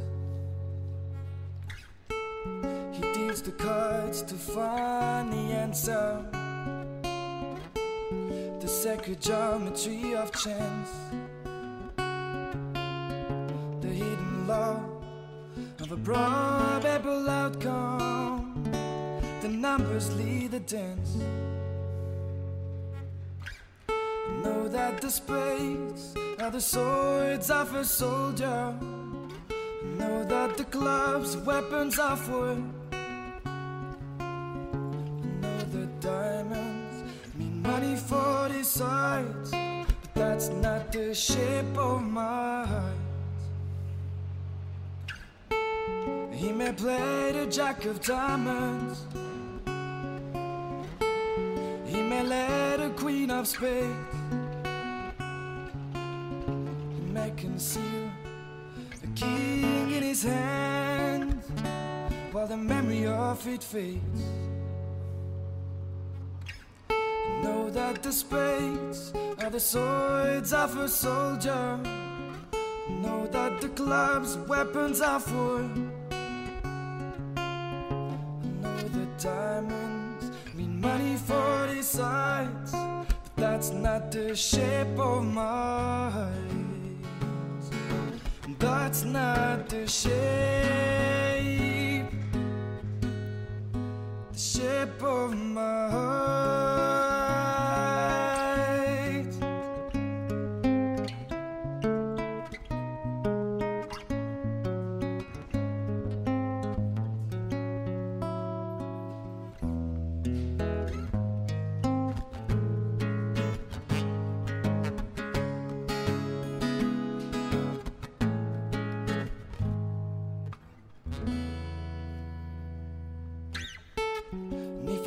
He 2.93 3.01
deals 3.15 3.41
the 3.41 3.53
cards 3.53 4.21
to 4.21 4.35
find 4.35 5.33
the 5.33 5.55
answer. 5.65 6.27
The 8.61 8.69
sacred 8.69 9.23
geometry 9.23 10.15
of 10.15 10.31
chance. 10.31 11.24
Numbers 19.79 20.15
lead 20.15 20.53
the 20.53 20.61
dance. 20.61 21.17
Know 24.43 24.69
that 24.69 25.01
the 25.01 25.11
spades 25.11 26.15
are 26.39 26.51
the 26.53 26.61
swords 26.61 27.51
of 27.51 27.75
a 27.75 27.85
soldier. 27.85 28.73
Know 29.99 30.25
that 30.25 30.57
the 30.57 30.65
clubs 30.77 31.37
weapons 31.39 31.99
of 31.99 32.21
war. 32.31 32.57
Know 35.43 35.61
the 35.77 35.87
diamonds 36.01 36.97
mean 37.35 37.61
money 37.63 37.97
for 37.97 38.49
these 38.53 38.71
sides, 38.71 39.51
but 39.51 40.15
that's 40.15 40.51
not 40.51 40.93
the 40.93 41.13
shape 41.13 41.77
of 41.77 42.01
my 42.01 42.65
heart. 42.73 43.01
He 46.33 46.53
may 46.53 46.73
play 46.73 47.33
the 47.33 47.47
jack 47.47 47.85
of 47.87 48.01
diamonds. 48.01 49.01
May 52.15 52.23
let 52.23 52.81
a 52.81 52.91
queen 52.91 53.29
of 53.29 53.49
spades. 53.49 54.15
May 57.13 57.33
conceal 57.37 58.09
the 59.01 59.09
king 59.17 59.91
in 59.91 60.03
his 60.05 60.23
hand 60.23 61.43
while 62.31 62.47
the 62.47 62.57
memory 62.57 63.07
of 63.07 63.45
it 63.49 63.65
fades. 63.65 64.23
Know 67.43 67.69
that 67.71 68.01
the 68.05 68.13
spades 68.13 69.13
are 69.43 69.51
the 69.51 69.59
swords 69.59 70.53
of 70.53 70.77
a 70.77 70.89
soldier. 70.89 71.81
Know 73.03 73.27
that 73.33 73.61
the 73.61 73.71
clubs 73.71 74.37
weapons 74.47 75.01
are 75.01 75.21
war. 75.33 75.69
Money 80.85 81.17
for 81.17 81.83
sides, 81.83 82.73
but 82.73 83.37
that's 83.37 83.71
not 83.71 84.11
the 84.11 84.37
shape 84.37 84.99
of 84.99 85.25
my. 85.25 86.29
That's 88.59 89.05
not 89.05 89.69
the 89.69 89.87
shape, 89.87 90.11
the 94.33 94.39
shape 94.39 95.03
of 95.03 95.35
my 95.35 95.89
heart. 95.91 97.04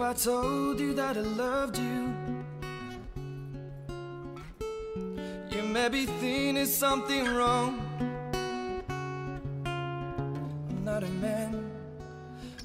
I 0.07 0.13
told 0.13 0.79
you 0.79 0.93
that 0.93 1.17
I 1.17 1.19
loved 1.19 1.77
you? 1.77 2.13
You 5.51 5.63
may 5.63 5.89
be 5.89 6.05
thinking 6.05 6.65
something 6.65 7.35
wrong. 7.35 7.81
I'm 9.65 10.85
not 10.85 11.03
a 11.03 11.09
man 11.09 11.69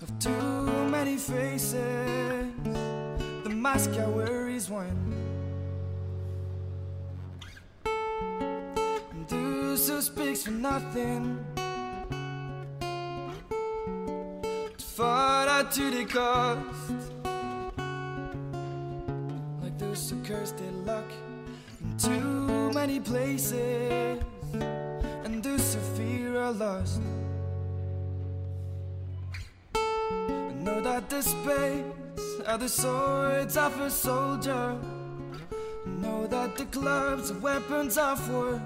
of 0.00 0.16
too 0.20 0.88
many 0.88 1.16
faces. 1.16 2.52
The 3.42 3.50
mask 3.50 3.90
I 3.98 4.07
wear 4.07 4.48
is 4.48 4.70
one. 4.70 5.12
And 7.85 9.28
those 9.28 9.88
who 9.88 10.00
speaks 10.00 10.44
for 10.44 10.52
nothing. 10.52 11.44
Fought 14.78 15.48
out 15.48 15.72
to 15.72 15.90
many 22.87 22.99
places. 22.99 24.21
And 25.25 25.40
those 25.40 25.75
who 25.75 25.81
fear 25.97 26.42
are 26.42 26.51
lost. 26.51 27.01
I 29.77 30.53
know 30.64 30.81
that 30.81 31.09
the 31.09 31.23
spades 31.23 32.25
are 32.45 32.59
the 32.59 32.68
swords 32.68 33.57
of 33.57 33.81
a 33.81 33.88
soldier. 33.88 34.77
I 35.87 35.90
know 36.03 36.27
that 36.27 36.57
the 36.57 36.64
clubs 36.77 37.31
are 37.31 37.38
weapons 37.38 37.97
of 37.99 38.18
war. 38.33 38.61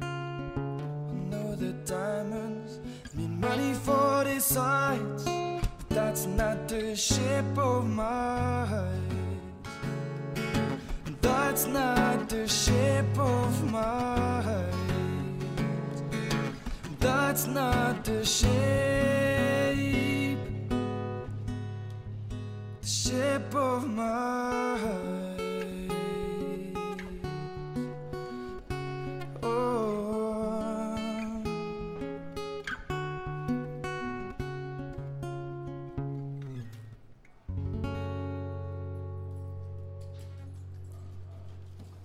I 0.00 1.14
know 1.30 1.56
the 1.56 1.72
diamonds 1.84 2.78
mean 3.14 3.40
money 3.40 3.74
for 3.74 4.22
the 4.22 4.38
sides, 4.38 5.24
but 5.24 5.88
that's 5.88 6.26
not 6.26 6.68
the 6.68 6.94
shape 6.94 7.58
of 7.58 7.90
my 7.90 8.04
eyes. 8.04 9.05
That's 11.26 11.66
not 11.66 12.28
the 12.28 12.46
shape 12.46 13.18
of 13.18 13.72
my 13.72 14.42
heart. 14.48 14.74
That's 17.00 17.48
not 17.48 18.04
the 18.04 18.24
shape, 18.24 19.58
the 22.80 22.86
shape 22.86 23.54
of 23.56 23.88
my 23.88 24.78